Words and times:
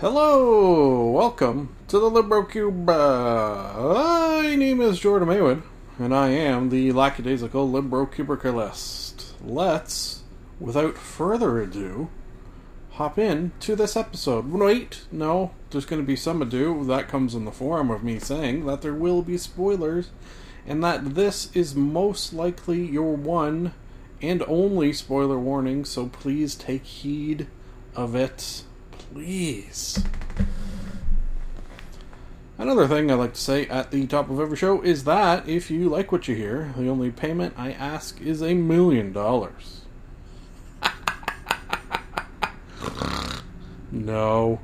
Hello, 0.00 1.10
welcome 1.10 1.76
to 1.88 1.98
the 1.98 2.10
LibroCube. 2.10 2.86
My 2.86 4.56
name 4.56 4.80
is 4.80 4.98
Jordan 4.98 5.28
Maywood, 5.28 5.62
and 5.98 6.14
I 6.14 6.30
am 6.30 6.70
the 6.70 6.90
lackadaisical 6.92 7.70
LibroCubiculist. 7.70 9.32
Let's, 9.44 10.22
without 10.58 10.96
further 10.96 11.60
ado, 11.60 12.08
hop 12.92 13.18
in 13.18 13.52
to 13.60 13.76
this 13.76 13.94
episode. 13.94 14.50
Wait, 14.50 15.02
no, 15.12 15.50
there's 15.68 15.84
going 15.84 16.00
to 16.00 16.06
be 16.06 16.16
some 16.16 16.40
ado. 16.40 16.82
That 16.86 17.08
comes 17.08 17.34
in 17.34 17.44
the 17.44 17.52
form 17.52 17.90
of 17.90 18.02
me 18.02 18.18
saying 18.18 18.64
that 18.64 18.80
there 18.80 18.94
will 18.94 19.20
be 19.20 19.36
spoilers, 19.36 20.08
and 20.66 20.82
that 20.82 21.14
this 21.14 21.54
is 21.54 21.74
most 21.74 22.32
likely 22.32 22.86
your 22.86 23.14
one 23.14 23.74
and 24.22 24.42
only 24.48 24.94
spoiler 24.94 25.38
warning, 25.38 25.84
so 25.84 26.06
please 26.06 26.54
take 26.54 26.84
heed 26.84 27.48
of 27.94 28.14
it 28.14 28.62
please. 29.12 30.02
Another 32.58 32.86
thing 32.86 33.10
I 33.10 33.14
like 33.14 33.34
to 33.34 33.40
say 33.40 33.66
at 33.68 33.90
the 33.90 34.06
top 34.06 34.28
of 34.28 34.38
every 34.38 34.56
show 34.56 34.82
is 34.82 35.04
that 35.04 35.48
if 35.48 35.70
you 35.70 35.88
like 35.88 36.12
what 36.12 36.28
you 36.28 36.34
hear, 36.34 36.74
the 36.76 36.88
only 36.88 37.10
payment 37.10 37.54
I 37.56 37.72
ask 37.72 38.20
is 38.20 38.42
a 38.42 38.54
million 38.54 39.12
dollars. 39.12 39.82
No, 43.92 44.60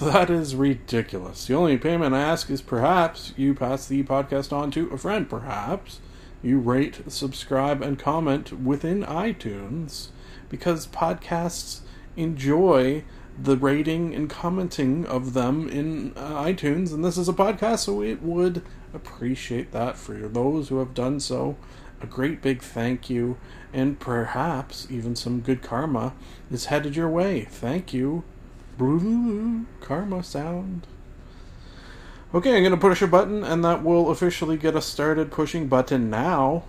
that 0.00 0.30
is 0.30 0.56
ridiculous. 0.56 1.46
The 1.46 1.54
only 1.54 1.78
payment 1.78 2.12
I 2.12 2.20
ask 2.20 2.50
is 2.50 2.60
perhaps 2.60 3.32
you 3.36 3.54
pass 3.54 3.86
the 3.86 4.02
podcast 4.02 4.52
on 4.52 4.72
to 4.72 4.90
a 4.90 4.98
friend, 4.98 5.30
perhaps 5.30 6.00
you 6.42 6.58
rate, 6.58 7.02
subscribe, 7.06 7.82
and 7.82 8.00
comment 8.00 8.52
within 8.52 9.04
iTunes 9.04 10.08
because 10.48 10.88
podcasts 10.88 11.80
enjoy 12.16 13.04
the 13.40 13.56
rating 13.56 14.14
and 14.14 14.28
commenting 14.28 15.06
of 15.06 15.32
them 15.32 15.68
in 15.68 16.12
uh, 16.16 16.42
iTunes, 16.42 16.92
and 16.92 17.04
this 17.04 17.16
is 17.16 17.28
a 17.28 17.32
podcast, 17.32 17.80
so 17.80 18.02
it 18.02 18.22
would 18.22 18.62
appreciate 18.92 19.72
that 19.72 19.96
for 19.96 20.14
those 20.14 20.68
who 20.68 20.78
have 20.78 20.94
done 20.94 21.20
so. 21.20 21.56
A 22.00 22.06
great 22.06 22.42
big 22.42 22.62
thank 22.62 23.10
you, 23.10 23.38
and 23.72 23.98
perhaps 23.98 24.86
even 24.90 25.16
some 25.16 25.40
good 25.40 25.62
karma 25.62 26.14
is 26.50 26.66
headed 26.66 26.96
your 26.96 27.08
way. 27.08 27.44
Thank 27.44 27.92
you. 27.92 28.24
Karma 29.80 30.22
sound. 30.22 30.86
Okay, 32.32 32.56
I'm 32.56 32.62
going 32.62 32.70
to 32.70 32.76
push 32.76 33.02
a 33.02 33.06
button, 33.06 33.42
and 33.42 33.64
that 33.64 33.82
will 33.82 34.10
officially 34.10 34.56
get 34.56 34.76
us 34.76 34.86
started. 34.86 35.32
Pushing 35.32 35.66
button 35.66 36.10
now. 36.10 36.64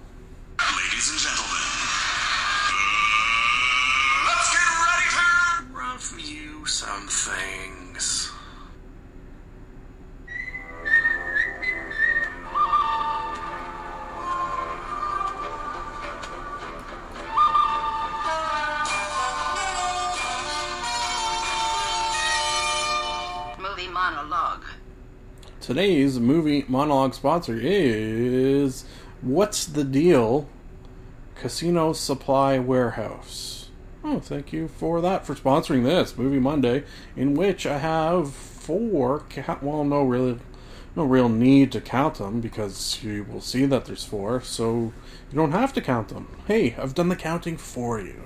Today's 25.80 26.20
movie 26.20 26.66
monologue 26.68 27.14
sponsor 27.14 27.58
is 27.58 28.84
What's 29.22 29.66
the 29.66 29.86
Deal? 29.86 30.50
Casino 31.36 31.94
Supply 31.94 32.60
Warehouse. 32.60 33.70
Oh, 34.04 34.20
thank 34.20 34.52
you 34.52 34.68
for 34.68 35.00
that, 35.00 35.26
for 35.26 35.36
sponsoring 35.36 35.86
this 35.86 36.18
Movie 36.18 36.38
Monday, 36.38 36.84
in 37.16 37.34
which 37.34 37.66
I 37.66 37.78
have 37.78 38.34
four, 38.34 39.24
well, 39.62 39.86
no 39.86 40.04
really, 40.04 40.40
no 40.98 41.06
real 41.06 41.30
need 41.30 41.72
to 41.72 41.80
count 41.80 42.16
them, 42.16 42.42
because 42.42 43.02
you 43.02 43.24
will 43.24 43.40
see 43.40 43.66
that 43.66 43.86
there's 43.86 44.04
four, 44.04 44.42
so 44.42 44.92
you 45.32 45.36
don't 45.36 45.54
have 45.54 45.72
to 45.76 45.82
count 45.82 46.10
them. 46.10 46.28
Hey, 46.46 46.76
I've 46.78 46.94
done 46.94 47.08
the 47.08 47.16
counting 47.16 47.56
for 47.56 48.02
you. 48.02 48.24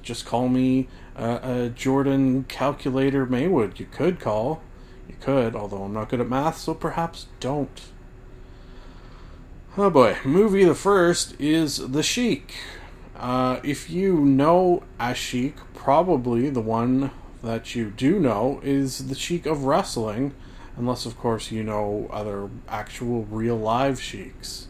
Just 0.00 0.26
call 0.26 0.48
me 0.48 0.86
uh, 1.16 1.40
uh, 1.42 1.68
Jordan 1.70 2.44
Calculator 2.44 3.26
Maywood. 3.26 3.80
You 3.80 3.86
could 3.86 4.20
call. 4.20 4.62
You 5.08 5.16
could, 5.20 5.56
although 5.56 5.84
I'm 5.84 5.94
not 5.94 6.08
good 6.08 6.20
at 6.20 6.28
math, 6.28 6.58
so 6.58 6.74
perhaps 6.74 7.26
don't. 7.40 7.80
Oh 9.76 9.90
boy, 9.90 10.16
movie 10.24 10.64
the 10.64 10.74
first 10.74 11.40
is 11.40 11.78
The 11.78 12.02
Sheik. 12.02 12.54
Uh, 13.16 13.60
if 13.62 13.90
you 13.90 14.20
know 14.20 14.82
a 15.00 15.14
Sheik, 15.14 15.56
probably 15.74 16.50
the 16.50 16.60
one 16.60 17.10
that 17.42 17.74
you 17.74 17.90
do 17.90 18.18
know 18.18 18.60
is 18.62 19.08
the 19.08 19.14
Sheik 19.14 19.46
of 19.46 19.64
wrestling, 19.64 20.34
unless 20.76 21.06
of 21.06 21.16
course 21.18 21.50
you 21.50 21.62
know 21.62 22.08
other 22.12 22.50
actual 22.68 23.24
real 23.24 23.56
live 23.56 24.00
Sheiks. 24.00 24.68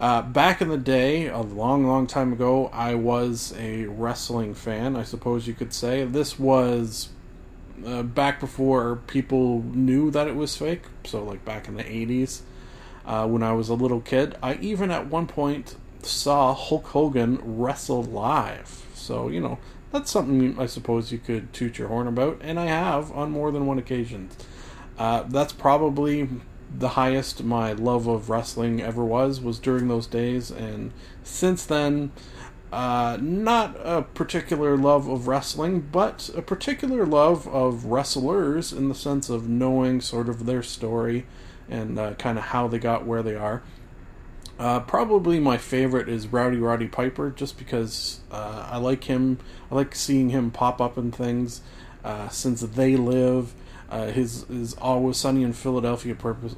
Uh, 0.00 0.22
back 0.22 0.62
in 0.62 0.68
the 0.68 0.78
day, 0.78 1.26
a 1.26 1.40
long, 1.40 1.86
long 1.86 2.06
time 2.06 2.32
ago, 2.32 2.70
I 2.72 2.94
was 2.94 3.52
a 3.58 3.84
wrestling 3.84 4.54
fan, 4.54 4.96
I 4.96 5.02
suppose 5.02 5.46
you 5.46 5.52
could 5.52 5.74
say. 5.74 6.04
This 6.04 6.38
was 6.38 7.10
uh, 7.86 8.02
back 8.02 8.40
before 8.40 8.96
people 9.06 9.62
knew 9.62 10.10
that 10.10 10.28
it 10.28 10.36
was 10.36 10.56
fake, 10.56 10.82
so 11.04 11.22
like 11.22 11.44
back 11.44 11.68
in 11.68 11.76
the 11.76 11.84
80s. 11.84 12.42
Uh, 13.04 13.26
when 13.26 13.42
I 13.42 13.52
was 13.52 13.68
a 13.68 13.74
little 13.74 14.00
kid, 14.00 14.36
I 14.42 14.54
even 14.56 14.90
at 14.90 15.06
one 15.06 15.26
point 15.26 15.76
saw 16.02 16.54
Hulk 16.54 16.86
Hogan 16.88 17.40
wrestle 17.42 18.02
live. 18.02 18.86
So, 18.94 19.28
you 19.28 19.40
know, 19.40 19.58
that's 19.92 20.10
something 20.10 20.58
I 20.58 20.66
suppose 20.66 21.10
you 21.10 21.18
could 21.18 21.52
toot 21.52 21.78
your 21.78 21.88
horn 21.88 22.06
about, 22.06 22.38
and 22.42 22.60
I 22.60 22.66
have 22.66 23.10
on 23.12 23.30
more 23.30 23.50
than 23.50 23.66
one 23.66 23.78
occasion. 23.78 24.30
Uh, 24.98 25.22
that's 25.22 25.52
probably 25.52 26.28
the 26.76 26.90
highest 26.90 27.42
my 27.42 27.72
love 27.72 28.06
of 28.06 28.30
wrestling 28.30 28.80
ever 28.80 29.04
was 29.04 29.40
was 29.40 29.58
during 29.58 29.88
those 29.88 30.06
days 30.06 30.50
and 30.50 30.92
since 31.24 31.66
then 31.66 32.12
uh, 32.72 33.18
not 33.20 33.76
a 33.82 34.02
particular 34.02 34.76
love 34.76 35.08
of 35.08 35.26
wrestling 35.26 35.80
but 35.92 36.30
a 36.36 36.42
particular 36.42 37.04
love 37.04 37.48
of 37.48 37.86
wrestlers 37.86 38.72
in 38.72 38.88
the 38.88 38.94
sense 38.94 39.28
of 39.28 39.48
knowing 39.48 40.00
sort 40.00 40.28
of 40.28 40.46
their 40.46 40.62
story 40.62 41.26
and 41.68 41.98
uh, 41.98 42.14
kind 42.14 42.38
of 42.38 42.44
how 42.44 42.68
they 42.68 42.78
got 42.78 43.04
where 43.04 43.22
they 43.22 43.34
are 43.34 43.62
uh, 44.58 44.78
probably 44.80 45.40
my 45.40 45.56
favorite 45.56 46.06
is 46.06 46.26
Rowdy 46.26 46.58
Roddy 46.58 46.86
Piper, 46.86 47.30
just 47.30 47.56
because 47.56 48.20
uh, 48.30 48.68
I 48.70 48.76
like 48.76 49.04
him. 49.04 49.38
I 49.70 49.74
like 49.74 49.94
seeing 49.94 50.28
him 50.28 50.50
pop 50.50 50.82
up 50.82 50.98
in 50.98 51.12
things. 51.12 51.62
Uh, 52.04 52.28
since 52.28 52.60
they 52.60 52.94
live, 52.94 53.54
his 53.90 54.44
his 54.48 54.74
Always 54.74 55.16
Sunny 55.16 55.44
in 55.44 55.54
Philadelphia 55.54 56.14
purpose 56.14 56.56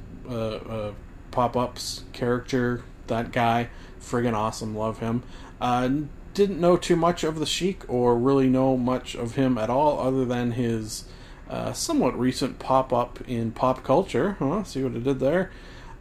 pop 1.31 1.57
ups 1.57 2.03
character. 2.13 2.83
That 3.07 3.31
guy, 3.31 3.69
friggin' 4.03 4.33
awesome. 4.33 4.75
Love 4.75 4.99
him. 4.99 5.23
Uh, 5.59 5.89
didn't 6.33 6.59
know 6.59 6.77
too 6.77 6.95
much 6.95 7.23
of 7.23 7.39
the 7.39 7.45
Sheik, 7.45 7.83
or 7.87 8.17
really 8.17 8.49
know 8.49 8.75
much 8.77 9.15
of 9.15 9.35
him 9.35 9.57
at 9.57 9.69
all, 9.69 9.99
other 9.99 10.25
than 10.25 10.51
his 10.51 11.05
uh, 11.49 11.73
somewhat 11.73 12.17
recent 12.17 12.59
pop 12.59 12.91
up 12.91 13.19
in 13.27 13.51
pop 13.51 13.83
culture. 13.83 14.37
Huh? 14.39 14.63
See 14.63 14.83
what 14.83 14.95
I 14.95 14.99
did 14.99 15.19
there 15.19 15.51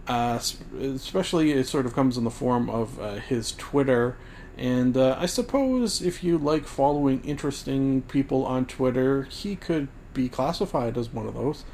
uh, 0.09 0.41
especially 0.81 1.53
it 1.53 1.67
sort 1.67 1.87
of 1.87 1.95
comes 1.95 2.17
in 2.17 2.25
the 2.25 2.31
form 2.31 2.69
of 2.69 3.01
uh, 3.01 3.15
his 3.15 3.53
Twitter. 3.53 4.17
And 4.59 4.97
uh, 4.97 5.17
I 5.19 5.27
suppose 5.27 6.03
if 6.03 6.23
you 6.23 6.39
like 6.39 6.67
following 6.67 7.25
interesting 7.25 8.03
people 8.03 8.45
on 8.45 8.67
Twitter, 8.67 9.25
he 9.25 9.57
could 9.57 9.89
be 10.13 10.29
classified 10.29 10.99
as 10.99 11.11
one 11.11 11.27
of 11.27 11.35
those. 11.35 11.65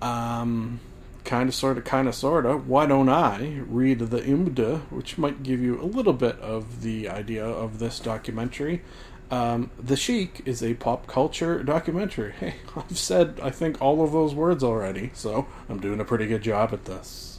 Um, 0.00 0.80
kind 1.24 1.48
of, 1.48 1.54
sort 1.54 1.78
of, 1.78 1.84
kind 1.84 2.08
of, 2.08 2.14
sort 2.14 2.46
of. 2.46 2.68
Why 2.68 2.86
don't 2.86 3.08
I 3.08 3.60
read 3.66 3.98
the 3.98 4.20
IMDb, 4.20 4.80
which 4.90 5.18
might 5.18 5.42
give 5.42 5.60
you 5.60 5.80
a 5.80 5.84
little 5.84 6.12
bit 6.12 6.38
of 6.40 6.82
the 6.82 7.08
idea 7.08 7.44
of 7.44 7.78
this 7.78 8.00
documentary? 8.00 8.82
Um, 9.30 9.70
the 9.78 9.96
Sheik 9.96 10.42
is 10.44 10.62
a 10.62 10.74
pop 10.74 11.06
culture 11.06 11.62
documentary. 11.62 12.32
Hey, 12.32 12.56
I've 12.76 12.98
said, 12.98 13.38
I 13.42 13.50
think, 13.50 13.80
all 13.80 14.02
of 14.02 14.12
those 14.12 14.34
words 14.34 14.64
already, 14.64 15.10
so 15.14 15.46
I'm 15.68 15.80
doing 15.80 16.00
a 16.00 16.04
pretty 16.04 16.26
good 16.26 16.42
job 16.42 16.72
at 16.72 16.84
this 16.84 17.30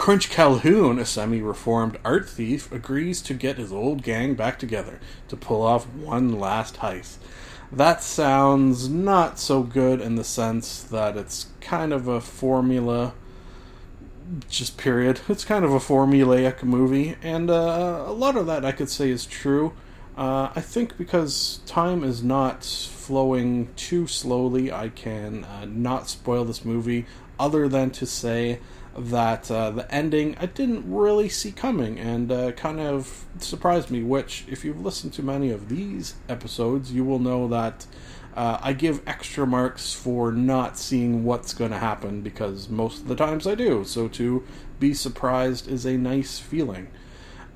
Crunch 0.00 0.30
Calhoun, 0.30 0.98
a 0.98 1.04
semi 1.04 1.42
reformed 1.42 1.98
art 2.06 2.26
thief, 2.26 2.72
agrees 2.72 3.20
to 3.20 3.34
get 3.34 3.58
his 3.58 3.70
old 3.70 4.02
gang 4.02 4.34
back 4.34 4.58
together 4.58 4.98
to 5.28 5.36
pull 5.36 5.62
off 5.62 5.86
one 5.88 6.40
last 6.40 6.76
heist. 6.76 7.18
That 7.70 8.02
sounds 8.02 8.88
not 8.88 9.38
so 9.38 9.62
good 9.62 10.00
in 10.00 10.14
the 10.14 10.24
sense 10.24 10.82
that 10.84 11.18
it's 11.18 11.48
kind 11.60 11.92
of 11.92 12.08
a 12.08 12.20
formula, 12.20 13.12
just 14.48 14.78
period. 14.78 15.20
It's 15.28 15.44
kind 15.44 15.66
of 15.66 15.72
a 15.72 15.78
formulaic 15.78 16.62
movie, 16.62 17.16
and 17.22 17.50
uh, 17.50 18.04
a 18.06 18.12
lot 18.12 18.36
of 18.36 18.46
that 18.46 18.64
I 18.64 18.72
could 18.72 18.88
say 18.88 19.10
is 19.10 19.26
true. 19.26 19.74
Uh, 20.20 20.52
I 20.54 20.60
think 20.60 20.98
because 20.98 21.60
time 21.64 22.04
is 22.04 22.22
not 22.22 22.62
flowing 22.62 23.72
too 23.74 24.06
slowly, 24.06 24.70
I 24.70 24.90
can 24.90 25.44
uh, 25.44 25.64
not 25.64 26.10
spoil 26.10 26.44
this 26.44 26.62
movie 26.62 27.06
other 27.38 27.68
than 27.68 27.90
to 27.92 28.04
say 28.04 28.60
that 28.94 29.50
uh, 29.50 29.70
the 29.70 29.90
ending 29.90 30.36
I 30.38 30.44
didn't 30.44 30.84
really 30.86 31.30
see 31.30 31.52
coming 31.52 31.98
and 31.98 32.30
uh, 32.30 32.52
kind 32.52 32.80
of 32.80 33.24
surprised 33.38 33.90
me. 33.90 34.02
Which, 34.02 34.44
if 34.46 34.62
you've 34.62 34.84
listened 34.84 35.14
to 35.14 35.22
many 35.22 35.50
of 35.50 35.70
these 35.70 36.16
episodes, 36.28 36.92
you 36.92 37.02
will 37.02 37.18
know 37.18 37.48
that 37.48 37.86
uh, 38.36 38.58
I 38.60 38.74
give 38.74 39.00
extra 39.06 39.46
marks 39.46 39.94
for 39.94 40.32
not 40.32 40.76
seeing 40.76 41.24
what's 41.24 41.54
going 41.54 41.70
to 41.70 41.78
happen 41.78 42.20
because 42.20 42.68
most 42.68 43.00
of 43.00 43.08
the 43.08 43.16
times 43.16 43.46
I 43.46 43.54
do. 43.54 43.84
So 43.84 44.06
to 44.08 44.44
be 44.78 44.92
surprised 44.92 45.66
is 45.66 45.86
a 45.86 45.96
nice 45.96 46.38
feeling. 46.38 46.88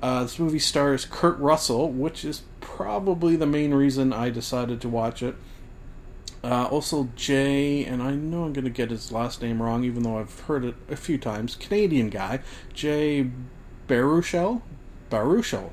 Uh, 0.01 0.23
this 0.23 0.37
movie 0.37 0.59
stars 0.59 1.05
Kurt 1.05 1.37
Russell, 1.39 1.91
which 1.91 2.23
is 2.23 2.43
probably 2.59 3.35
the 3.35 3.45
main 3.47 3.73
reason 3.73 4.13
I 4.13 4.29
decided 4.29 4.81
to 4.81 4.89
watch 4.89 5.23
it. 5.23 5.35
Uh, 6.43 6.65
also, 6.65 7.09
Jay, 7.15 7.83
and 7.85 8.03
I 8.03 8.11
know 8.11 8.43
I'm 8.43 8.53
going 8.53 8.65
to 8.65 8.69
get 8.69 8.91
his 8.91 9.11
last 9.11 9.41
name 9.41 9.61
wrong, 9.61 9.83
even 9.83 10.03
though 10.03 10.19
I've 10.19 10.41
heard 10.41 10.63
it 10.63 10.75
a 10.89 10.95
few 10.95 11.17
times. 11.17 11.55
Canadian 11.55 12.09
guy, 12.09 12.41
Jay 12.73 13.31
Baruchel. 13.87 14.61
Baruchel. 15.09 15.71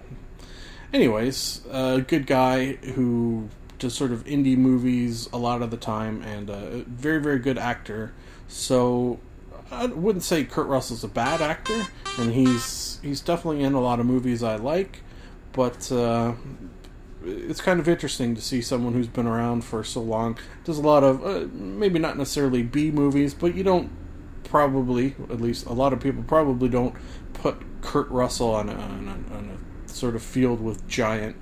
Anyways, 0.93 1.63
a 1.71 2.01
good 2.01 2.27
guy 2.27 2.75
who 2.95 3.49
does 3.79 3.95
sort 3.95 4.13
of 4.13 4.25
indie 4.25 4.57
movies 4.57 5.29
a 5.33 5.39
lot 5.39 5.61
of 5.61 5.71
the 5.71 5.77
time, 5.77 6.23
and 6.23 6.49
a 6.49 6.85
very, 6.87 7.21
very 7.21 7.39
good 7.39 7.59
actor. 7.59 8.13
So 8.49 9.21
I 9.73 9.87
wouldn't 9.87 10.23
say 10.23 10.45
Kurt 10.45 10.67
Russell's 10.67 11.03
a 11.03 11.09
bad 11.09 11.41
actor, 11.41 11.87
and 12.19 12.33
he's 12.33 13.01
he's 13.03 13.21
definitely 13.21 13.63
in 13.63 13.73
a 13.73 13.81
lot 13.81 14.01
of 14.01 14.07
movies 14.07 14.43
I 14.43 14.57
like, 14.57 15.01
but 15.53 15.91
uh, 15.91 16.35
it's 17.25 17.61
kind 17.61 17.81
of 17.81 17.89
interesting 17.89 18.35
to 18.35 18.41
see 18.41 18.61
someone 18.61 18.93
who's 18.93 19.09
been 19.09 19.27
around 19.27 19.65
for 19.65 19.83
so 19.83 20.01
long 20.01 20.39
does 20.65 20.79
a 20.79 20.83
lot 20.83 21.03
of 21.03 21.25
uh, 21.25 21.47
maybe 21.53 21.99
not 21.99 22.19
necessarily 22.19 22.63
B 22.63 22.91
movies, 22.91 23.35
but 23.35 23.55
you 23.55 23.63
don't 23.63 23.91
probably, 24.45 25.15
at 25.31 25.41
least 25.41 25.65
a 25.67 25.73
lot 25.73 25.93
of 25.93 26.01
people 26.01 26.23
probably 26.23 26.69
don't 26.69 26.95
put 27.33 27.57
Kurt 27.81 28.09
Russell 28.11 28.55
on 28.55 28.69
a, 28.69 28.75
on 28.75 29.09
a, 29.09 29.35
on 29.35 29.51
a 29.51 29.89
sort 29.89 30.15
of 30.15 30.23
field 30.23 30.61
with 30.61 30.87
giant, 30.87 31.37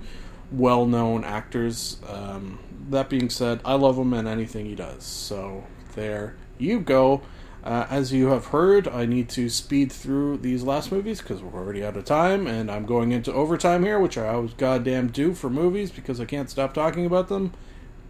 well-known 0.51 1.25
actors. 1.25 1.97
Um, 2.07 2.59
that 2.89 3.09
being 3.09 3.29
said, 3.29 3.59
I 3.65 3.73
love 3.73 3.97
him 3.97 4.13
and 4.13 4.27
anything 4.27 4.65
he 4.65 4.75
does. 4.75 5.03
So 5.03 5.65
there 5.95 6.37
you 6.57 6.79
go. 6.79 7.21
Uh, 7.63 7.85
as 7.89 8.11
you 8.11 8.27
have 8.27 8.47
heard, 8.47 8.87
I 8.87 9.05
need 9.05 9.29
to 9.29 9.47
speed 9.49 9.91
through 9.91 10.37
these 10.37 10.63
last 10.63 10.91
movies 10.91 11.21
because 11.21 11.43
we're 11.43 11.59
already 11.59 11.85
out 11.85 11.95
of 11.95 12.05
time, 12.05 12.47
and 12.47 12.71
I'm 12.71 12.85
going 12.85 13.11
into 13.11 13.31
overtime 13.31 13.83
here, 13.83 13.99
which 13.99 14.17
I 14.17 14.29
always 14.29 14.53
goddamn 14.53 15.09
do 15.09 15.33
for 15.33 15.49
movies 15.49 15.91
because 15.91 16.19
I 16.19 16.25
can't 16.25 16.49
stop 16.49 16.73
talking 16.73 17.05
about 17.05 17.27
them. 17.27 17.53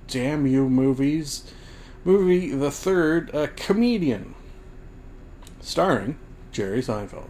Damn 0.08 0.48
you, 0.48 0.70
movies. 0.70 1.52
Movie 2.06 2.52
the 2.52 2.72
third, 2.72 3.30
a 3.36 3.50
comedian, 3.50 4.36
starring 5.60 6.18
Jerry 6.52 6.82
Seinfeld. 6.82 7.30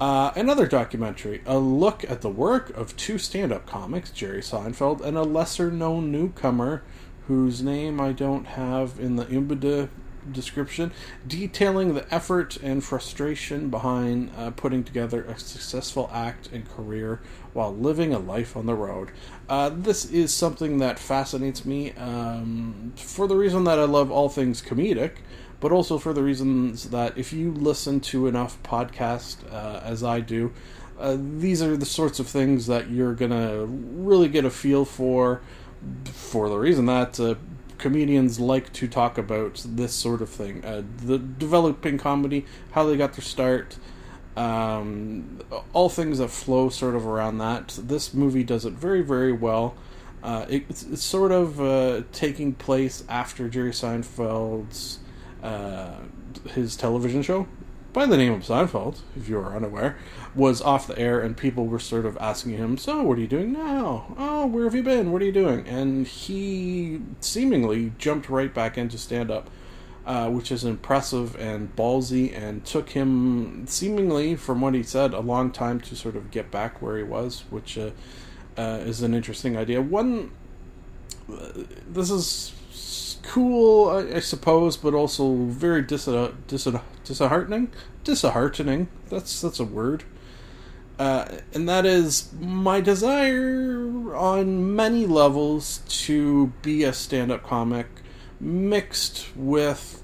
Uh, 0.00 0.32
another 0.34 0.66
documentary, 0.66 1.42
a 1.46 1.58
look 1.58 2.02
at 2.10 2.22
the 2.22 2.28
work 2.28 2.76
of 2.76 2.96
two 2.96 3.18
stand 3.18 3.52
up 3.52 3.66
comics, 3.66 4.10
Jerry 4.10 4.40
Seinfeld 4.40 5.00
and 5.00 5.16
a 5.16 5.22
lesser 5.22 5.70
known 5.70 6.10
newcomer 6.10 6.82
whose 7.28 7.62
name 7.62 8.00
I 8.00 8.10
don't 8.10 8.46
have 8.46 8.98
in 8.98 9.14
the 9.14 9.26
IMDb 9.26 9.88
description, 10.30 10.92
detailing 11.26 11.94
the 11.94 12.14
effort 12.14 12.56
and 12.62 12.84
frustration 12.84 13.70
behind 13.70 14.30
uh, 14.36 14.50
putting 14.50 14.84
together 14.84 15.24
a 15.24 15.38
successful 15.38 16.10
act 16.12 16.48
and 16.52 16.68
career 16.68 17.20
while 17.52 17.74
living 17.74 18.14
a 18.14 18.18
life 18.18 18.56
on 18.56 18.66
the 18.66 18.74
road. 18.74 19.10
Uh, 19.48 19.68
this 19.68 20.04
is 20.04 20.32
something 20.32 20.78
that 20.78 20.98
fascinates 20.98 21.64
me 21.64 21.92
um, 21.92 22.92
for 22.96 23.26
the 23.26 23.36
reason 23.36 23.64
that 23.64 23.78
I 23.78 23.84
love 23.84 24.10
all 24.10 24.28
things 24.28 24.62
comedic, 24.62 25.16
but 25.60 25.72
also 25.72 25.98
for 25.98 26.12
the 26.12 26.22
reasons 26.22 26.90
that 26.90 27.16
if 27.16 27.32
you 27.32 27.52
listen 27.52 28.00
to 28.00 28.26
enough 28.26 28.62
podcasts 28.62 29.36
uh, 29.52 29.80
as 29.84 30.02
I 30.02 30.20
do, 30.20 30.52
uh, 30.98 31.16
these 31.18 31.62
are 31.62 31.76
the 31.76 31.86
sorts 31.86 32.20
of 32.20 32.28
things 32.28 32.66
that 32.66 32.90
you're 32.90 33.14
gonna 33.14 33.64
really 33.64 34.28
get 34.28 34.44
a 34.44 34.50
feel 34.50 34.84
for. 34.84 35.40
For 36.12 36.48
the 36.48 36.58
reason 36.58 36.86
that 36.86 37.18
uh, 37.18 37.34
comedians 37.82 38.38
like 38.38 38.72
to 38.72 38.86
talk 38.86 39.18
about 39.18 39.60
this 39.66 39.92
sort 39.92 40.22
of 40.22 40.30
thing. 40.30 40.64
Uh, 40.64 40.82
the 41.04 41.18
developing 41.18 41.98
comedy, 41.98 42.46
how 42.70 42.86
they 42.86 42.96
got 42.96 43.12
their 43.14 43.24
start, 43.24 43.76
um, 44.36 45.40
all 45.72 45.88
things 45.88 46.18
that 46.18 46.28
flow 46.28 46.68
sort 46.68 46.94
of 46.94 47.06
around 47.06 47.38
that. 47.38 47.76
This 47.82 48.14
movie 48.14 48.44
does 48.44 48.64
it 48.64 48.72
very, 48.72 49.02
very 49.02 49.32
well. 49.32 49.74
Uh, 50.22 50.46
it, 50.48 50.64
it's, 50.68 50.84
it's, 50.84 51.02
sort 51.02 51.32
of 51.32 51.60
uh, 51.60 52.02
taking 52.12 52.54
place 52.54 53.02
after 53.08 53.48
Jerry 53.48 53.72
Seinfeld's 53.72 55.00
uh, 55.42 55.96
his 56.54 56.76
television 56.76 57.22
show 57.22 57.48
by 57.92 58.06
the 58.06 58.16
name 58.16 58.32
of 58.32 58.42
Seinfeld, 58.42 59.00
if 59.16 59.28
you 59.28 59.38
are 59.38 59.54
unaware, 59.54 59.98
was 60.34 60.62
off 60.62 60.86
the 60.86 60.98
air, 60.98 61.20
and 61.20 61.36
people 61.36 61.66
were 61.66 61.78
sort 61.78 62.06
of 62.06 62.16
asking 62.18 62.52
him, 62.52 62.78
"So, 62.78 63.02
what 63.02 63.18
are 63.18 63.20
you 63.20 63.26
doing 63.26 63.52
now? 63.52 64.14
Oh, 64.18 64.46
where 64.46 64.64
have 64.64 64.74
you 64.74 64.82
been? 64.82 65.12
What 65.12 65.22
are 65.22 65.26
you 65.26 65.32
doing?" 65.32 65.66
And 65.66 66.06
he 66.06 67.00
seemingly 67.20 67.92
jumped 67.98 68.28
right 68.28 68.52
back 68.52 68.78
into 68.78 68.96
stand 68.98 69.30
up, 69.30 69.50
uh, 70.06 70.30
which 70.30 70.50
is 70.50 70.64
impressive 70.64 71.36
and 71.36 71.74
ballsy, 71.76 72.36
and 72.36 72.64
took 72.64 72.90
him 72.90 73.66
seemingly, 73.66 74.36
from 74.36 74.60
what 74.60 74.74
he 74.74 74.82
said, 74.82 75.12
a 75.12 75.20
long 75.20 75.50
time 75.50 75.80
to 75.80 75.96
sort 75.96 76.16
of 76.16 76.30
get 76.30 76.50
back 76.50 76.80
where 76.80 76.96
he 76.96 77.02
was, 77.02 77.44
which 77.50 77.76
uh, 77.76 77.90
uh, 78.56 78.78
is 78.80 79.02
an 79.02 79.14
interesting 79.14 79.56
idea. 79.56 79.82
One, 79.82 80.30
this 81.88 82.10
is 82.10 83.16
cool, 83.22 83.90
I, 83.90 84.16
I, 84.16 84.20
suppose, 84.20 84.76
but 84.76 84.94
also 84.94 85.34
very 85.34 85.82
dis- 85.82 86.08
dis- 86.46 86.68
disheartening. 87.04 87.70
Disheartening. 88.04 88.88
That's 89.08 89.40
that's 89.40 89.60
a 89.60 89.64
word. 89.64 90.04
Uh, 90.98 91.26
and 91.54 91.68
that 91.68 91.86
is 91.86 92.32
my 92.38 92.80
desire 92.80 94.14
on 94.14 94.76
many 94.76 95.06
levels 95.06 95.80
to 95.88 96.52
be 96.62 96.84
a 96.84 96.92
stand-up 96.92 97.42
comic, 97.42 97.86
mixed 98.38 99.28
with 99.34 100.02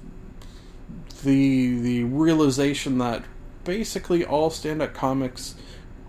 the 1.23 1.79
the 1.79 2.03
realization 2.05 2.97
that 2.97 3.23
basically 3.63 4.25
all 4.25 4.49
stand-up 4.49 4.93
comics 4.93 5.55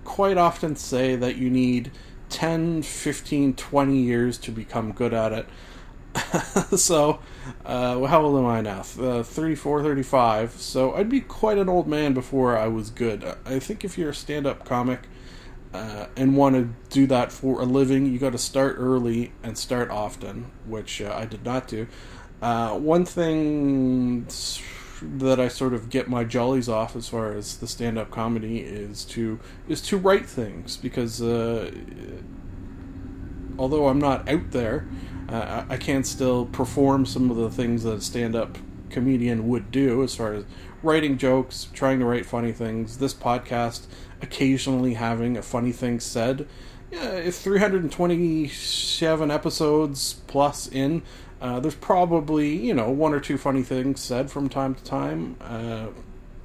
quite 0.05 0.39
often 0.39 0.75
say 0.77 1.15
that 1.15 1.37
you 1.37 1.51
need 1.51 1.91
10, 2.31 2.83
15, 2.83 3.55
20 3.55 3.97
years 3.97 4.39
to 4.39 4.51
become 4.51 4.93
good 4.93 5.13
at 5.13 5.33
it. 5.33 5.47
so, 6.77 7.21
uh, 7.65 8.05
how 8.05 8.23
old 8.23 8.39
am 8.39 8.47
I 8.47 8.61
now? 8.61 8.81
Uh, 8.81 9.23
34, 9.23 9.83
35. 9.83 10.53
So, 10.53 10.95
I'd 10.95 11.09
be 11.09 11.21
quite 11.21 11.59
an 11.59 11.69
old 11.69 11.87
man 11.87 12.15
before 12.15 12.57
I 12.57 12.69
was 12.69 12.91
good. 12.91 13.25
I 13.45 13.59
think 13.59 13.85
if 13.85 13.97
you're 13.97 14.11
a 14.11 14.15
stand 14.15 14.47
up 14.47 14.65
comic 14.65 15.09
uh, 15.73 16.07
and 16.17 16.37
want 16.37 16.57
to 16.57 16.71
do 16.93 17.07
that 17.07 17.31
for 17.31 17.61
a 17.61 17.65
living, 17.65 18.07
you 18.07 18.19
got 18.19 18.33
to 18.33 18.39
start 18.39 18.77
early 18.79 19.33
and 19.43 19.57
start 19.57 19.91
often, 19.91 20.51
which 20.67 21.01
uh, 21.01 21.15
I 21.17 21.27
did 21.27 21.45
not 21.45 21.69
do. 21.69 21.87
Uh, 22.43 22.77
one 22.79 23.05
thing 23.05 24.27
that 25.03 25.41
I 25.41 25.49
sort 25.49 25.73
of 25.73 25.91
get 25.91 26.09
my 26.09 26.25
jollies 26.25 26.69
off 26.69 26.97
as 26.97 27.09
far 27.09 27.33
as 27.33 27.59
the 27.59 27.67
stand 27.67 27.99
up 27.99 28.11
comedy 28.11 28.59
is 28.59 29.05
to 29.07 29.39
is 29.69 29.81
to 29.83 29.97
write 29.97 30.27
things 30.27 30.77
because 30.77 31.23
uh, 31.23 31.71
although 33.59 33.89
I'm 33.89 33.99
not 33.99 34.29
out 34.29 34.51
there, 34.51 34.87
uh, 35.31 35.65
I 35.69 35.77
can 35.77 36.05
still 36.05 36.47
perform 36.47 37.07
some 37.07 37.31
of 37.31 37.37
the 37.37 37.51
things 37.51 37.85
that 37.85 37.95
a 37.95 38.01
stand 38.01 38.35
up 38.35 38.59
comedian 38.91 39.49
would 39.49 39.71
do 39.71 40.03
as 40.03 40.15
far 40.15 40.35
as 40.35 40.45
writing 40.83 41.19
jokes, 41.19 41.69
trying 41.73 41.99
to 42.01 42.05
write 42.05 42.27
funny 42.27 42.53
things. 42.53 42.99
This 42.99 43.15
podcast, 43.15 43.83
occasionally 44.21 44.95
having 44.95 45.37
a 45.37 45.43
funny 45.43 45.73
thing 45.73 46.01
said. 46.01 46.49
Yeah, 46.91 47.13
if 47.13 47.37
327 47.37 49.31
episodes 49.31 50.15
plus 50.27 50.67
in, 50.67 51.03
uh, 51.41 51.61
there's 51.61 51.77
probably, 51.77 52.57
you 52.57 52.75
know, 52.75 52.91
one 52.91 53.15
or 53.15 53.21
two 53.21 53.39
funny 53.39 53.63
things 53.63 54.01
said 54.01 54.31
from 54.31 54.49
time 54.49 54.75
to 54.75 54.83
time. 54.83 55.37
Uh, 55.41 55.89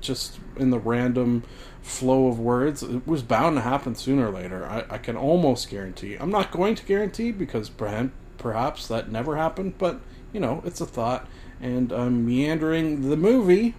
just 0.05 0.39
in 0.55 0.69
the 0.69 0.79
random 0.79 1.43
flow 1.81 2.27
of 2.27 2.39
words. 2.39 2.83
It 2.83 3.05
was 3.07 3.23
bound 3.23 3.57
to 3.57 3.61
happen 3.61 3.95
sooner 3.95 4.27
or 4.27 4.31
later. 4.31 4.65
I, 4.65 4.85
I 4.89 4.97
can 4.97 5.17
almost 5.17 5.69
guarantee. 5.69 6.15
I'm 6.15 6.31
not 6.31 6.51
going 6.51 6.75
to 6.75 6.85
guarantee 6.85 7.31
because 7.31 7.69
perhaps, 7.69 8.11
perhaps 8.37 8.87
that 8.87 9.11
never 9.11 9.35
happened, 9.35 9.77
but, 9.77 9.99
you 10.33 10.39
know, 10.39 10.61
it's 10.65 10.81
a 10.81 10.85
thought. 10.85 11.27
And 11.61 11.91
I'm 11.91 12.25
meandering 12.25 13.09
the 13.09 13.17
movie 13.17 13.75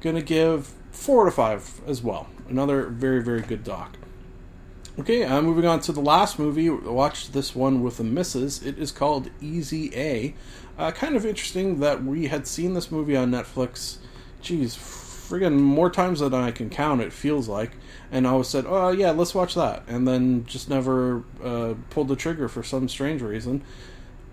Gonna 0.00 0.22
give 0.22 0.72
four 0.90 1.24
to 1.24 1.30
five 1.30 1.80
as 1.86 2.02
well. 2.02 2.28
Another 2.48 2.86
very, 2.86 3.22
very 3.22 3.40
good 3.40 3.64
doc. 3.64 3.96
Okay, 4.98 5.24
uh, 5.24 5.42
moving 5.42 5.66
on 5.66 5.80
to 5.80 5.92
the 5.92 6.00
last 6.00 6.38
movie. 6.38 6.70
Watched 6.70 7.32
this 7.32 7.54
one 7.54 7.82
with 7.82 7.96
the 7.96 8.04
misses. 8.04 8.62
It 8.62 8.78
is 8.78 8.92
called 8.92 9.30
Easy 9.40 9.90
A. 9.94 10.34
Uh, 10.78 10.90
kind 10.90 11.16
of 11.16 11.26
interesting 11.26 11.80
that 11.80 12.04
we 12.04 12.28
had 12.28 12.46
seen 12.46 12.74
this 12.74 12.90
movie 12.90 13.16
on 13.16 13.30
Netflix. 13.30 13.96
Geez, 14.40 14.76
friggin' 14.76 15.58
more 15.58 15.90
times 15.90 16.20
than 16.20 16.34
I 16.34 16.50
can 16.50 16.70
count. 16.70 17.00
It 17.00 17.12
feels 17.12 17.48
like, 17.48 17.72
and 18.10 18.26
I 18.26 18.30
always 18.30 18.48
said, 18.48 18.64
"Oh 18.66 18.90
yeah, 18.90 19.10
let's 19.10 19.34
watch 19.34 19.54
that," 19.54 19.82
and 19.86 20.06
then 20.06 20.44
just 20.46 20.68
never 20.68 21.24
uh, 21.42 21.74
pulled 21.90 22.08
the 22.08 22.16
trigger 22.16 22.48
for 22.48 22.62
some 22.62 22.88
strange 22.88 23.22
reason. 23.22 23.62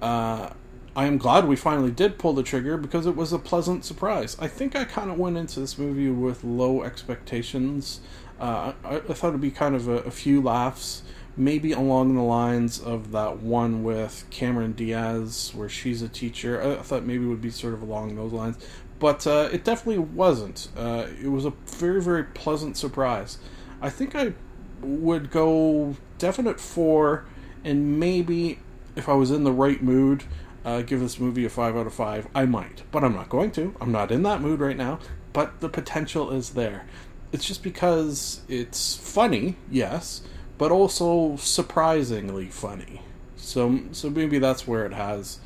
Uh, 0.01 0.49
I 0.95 1.05
am 1.05 1.17
glad 1.17 1.47
we 1.47 1.55
finally 1.55 1.89
did 1.89 2.19
pull 2.19 2.33
the 2.33 2.43
trigger 2.43 2.77
because 2.77 3.07
it 3.07 3.15
was 3.15 3.33
a 3.33 3.39
pleasant 3.39 3.83
surprise. 3.83 4.37
I 4.39 4.47
think 4.47 4.75
I 4.75 4.85
kind 4.85 5.09
of 5.09 5.17
went 5.17 5.37
into 5.37 5.59
this 5.59 5.77
movie 5.77 6.09
with 6.09 6.43
low 6.43 6.83
expectations. 6.83 7.99
Uh, 8.39 8.73
I, 8.83 8.95
I, 8.97 8.99
thought 8.99 9.29
it'd 9.29 9.41
be 9.41 9.49
kind 9.49 9.75
of 9.75 9.87
a, 9.87 9.99
a, 9.99 10.11
few 10.11 10.41
laughs, 10.41 11.01
maybe 11.35 11.71
along 11.71 12.15
the 12.15 12.21
lines 12.21 12.79
of 12.79 13.11
that 13.11 13.39
one 13.39 13.83
with 13.83 14.25
Cameron 14.29 14.73
Diaz 14.73 15.51
where 15.55 15.69
she's 15.69 16.01
a 16.01 16.09
teacher. 16.09 16.61
I, 16.61 16.73
I 16.73 16.81
thought 16.83 17.05
maybe 17.05 17.25
it 17.25 17.27
would 17.27 17.41
be 17.41 17.49
sort 17.49 17.73
of 17.73 17.81
along 17.81 18.15
those 18.15 18.33
lines, 18.33 18.57
but 18.99 19.25
uh, 19.25 19.49
it 19.51 19.63
definitely 19.63 19.99
wasn't. 19.99 20.67
Uh, 20.77 21.07
it 21.21 21.29
was 21.29 21.45
a 21.45 21.53
very, 21.65 22.01
very 22.01 22.23
pleasant 22.23 22.77
surprise. 22.77 23.37
I 23.83 23.89
think 23.89 24.15
I 24.15 24.33
would 24.81 25.29
go 25.29 25.97
definite 26.17 26.59
four, 26.59 27.25
and 27.65 27.99
maybe 27.99 28.59
if 28.95 29.09
I 29.09 29.13
was 29.13 29.29
in 29.29 29.43
the 29.43 29.51
right 29.51 29.83
mood 29.83 30.23
uh, 30.65 30.81
give 30.81 31.01
this 31.01 31.19
movie 31.19 31.43
a 31.43 31.49
5 31.49 31.75
out 31.75 31.87
of 31.87 31.93
5, 31.93 32.27
I 32.33 32.45
might. 32.45 32.83
But 32.91 33.03
I'm 33.03 33.13
not 33.13 33.27
going 33.27 33.51
to. 33.51 33.75
I'm 33.81 33.91
not 33.91 34.11
in 34.11 34.23
that 34.23 34.39
mood 34.41 34.61
right 34.61 34.77
now. 34.77 34.99
But 35.33 35.59
the 35.59 35.67
potential 35.67 36.31
is 36.31 36.51
there. 36.51 36.85
It's 37.33 37.45
just 37.45 37.63
because 37.63 38.41
it's 38.47 38.95
funny, 38.95 39.57
yes, 39.69 40.21
but 40.57 40.71
also 40.71 41.35
surprisingly 41.35 42.45
funny. 42.45 43.01
So, 43.35 43.81
so 43.91 44.09
maybe 44.09 44.39
that's 44.39 44.65
where 44.65 44.85
it 44.85 44.93
has 44.93 45.39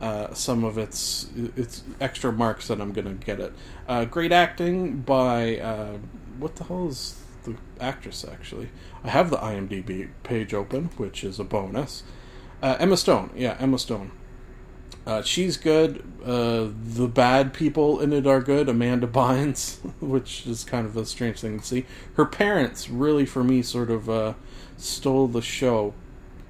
uh, 0.00 0.34
some 0.34 0.64
of 0.64 0.78
its 0.78 1.28
its 1.56 1.84
extra 2.00 2.32
marks 2.32 2.68
that 2.68 2.80
I'm 2.80 2.92
gonna 2.92 3.14
get 3.14 3.38
it. 3.38 3.52
Uh, 3.86 4.06
great 4.06 4.32
acting 4.32 5.02
by 5.02 5.58
uh, 5.58 5.98
what 6.38 6.56
the 6.56 6.64
hell 6.64 6.88
is 6.88 7.22
the 7.46 7.56
actress 7.80 8.24
actually? 8.30 8.68
I 9.02 9.08
have 9.08 9.30
the 9.30 9.38
IMDb 9.38 10.10
page 10.22 10.52
open, 10.52 10.90
which 10.96 11.24
is 11.24 11.38
a 11.40 11.44
bonus. 11.44 12.02
Uh, 12.62 12.76
Emma 12.78 12.96
Stone, 12.96 13.30
yeah, 13.34 13.56
Emma 13.58 13.78
Stone. 13.78 14.12
Uh, 15.06 15.22
she's 15.22 15.56
good. 15.56 16.02
Uh, 16.24 16.68
the 16.82 17.06
bad 17.06 17.54
people 17.54 18.00
in 18.00 18.12
it 18.12 18.26
are 18.26 18.40
good. 18.40 18.68
Amanda 18.68 19.06
Bynes, 19.06 19.78
which 20.00 20.46
is 20.46 20.64
kind 20.64 20.84
of 20.84 20.96
a 20.96 21.06
strange 21.06 21.40
thing 21.40 21.60
to 21.60 21.64
see. 21.64 21.86
Her 22.14 22.26
parents, 22.26 22.90
really, 22.90 23.24
for 23.24 23.44
me, 23.44 23.62
sort 23.62 23.90
of 23.90 24.10
uh, 24.10 24.34
stole 24.76 25.28
the 25.28 25.42
show. 25.42 25.94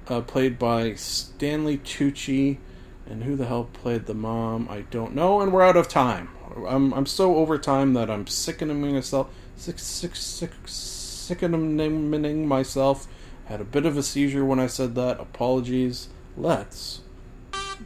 Uh, 0.07 0.21
played 0.21 0.57
by 0.57 0.93
Stanley 0.93 1.77
Tucci, 1.77 2.57
and 3.05 3.25
who 3.25 3.35
the 3.35 3.45
hell 3.45 3.65
played 3.65 4.05
the 4.05 4.13
mom? 4.13 4.67
I 4.69 4.81
don't 4.81 5.13
know. 5.13 5.41
And 5.41 5.51
we're 5.51 5.63
out 5.63 5.75
of 5.75 5.89
time. 5.89 6.29
I'm 6.65 6.93
I'm 6.93 7.05
so 7.05 7.35
over 7.35 7.57
time 7.57 7.93
that 7.93 8.09
I'm 8.09 8.25
sickening 8.25 8.81
myself. 8.81 9.29
Sick, 9.57 9.79
sick, 9.79 10.15
sick, 10.15 10.51
sickening 10.65 12.47
myself. 12.47 13.07
Had 13.45 13.59
a 13.59 13.65
bit 13.65 13.85
of 13.85 13.97
a 13.97 14.03
seizure 14.03 14.45
when 14.45 14.59
I 14.59 14.67
said 14.67 14.93
that. 14.95 15.19
Apologies. 15.19 16.09
Let's 16.37 17.01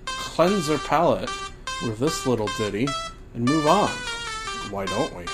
cleanse 0.06 0.70
our 0.70 0.78
palate 0.80 1.30
with 1.84 1.98
this 1.98 2.28
little 2.28 2.50
ditty 2.58 2.88
and 3.34 3.46
move 3.46 3.66
on. 3.68 3.90
Why 4.70 4.86
don't 4.86 5.16
we? 5.16 5.26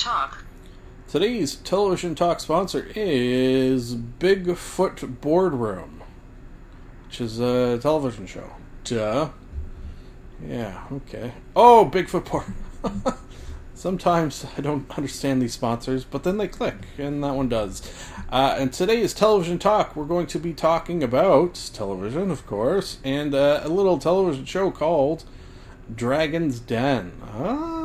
Talk. 0.00 0.44
Today's 1.08 1.56
television 1.56 2.14
talk 2.14 2.40
sponsor 2.40 2.90
is 2.94 3.94
Bigfoot 3.94 5.20
Boardroom 5.20 6.00
which 7.10 7.20
is 7.20 7.40
a 7.40 7.76
television 7.78 8.24
show. 8.24 8.48
Duh. 8.84 9.30
Yeah, 10.46 10.84
okay. 10.92 11.32
Oh, 11.56 11.90
Bigfoot 11.92 12.24
Port. 12.24 12.46
Sometimes 13.74 14.46
I 14.56 14.60
don't 14.60 14.88
understand 14.96 15.42
these 15.42 15.54
sponsors, 15.54 16.04
but 16.04 16.22
then 16.22 16.38
they 16.38 16.46
click, 16.46 16.76
and 16.98 17.24
that 17.24 17.34
one 17.34 17.48
does. 17.48 17.82
Uh, 18.30 18.54
and 18.56 18.72
today 18.72 19.00
is 19.00 19.12
Television 19.12 19.58
Talk. 19.58 19.96
We're 19.96 20.04
going 20.04 20.28
to 20.28 20.38
be 20.38 20.54
talking 20.54 21.02
about 21.02 21.70
television, 21.74 22.30
of 22.30 22.46
course, 22.46 22.98
and 23.02 23.34
uh, 23.34 23.62
a 23.64 23.68
little 23.68 23.98
television 23.98 24.44
show 24.44 24.70
called 24.70 25.24
Dragon's 25.92 26.60
Den. 26.60 27.10
Ah, 27.24 27.79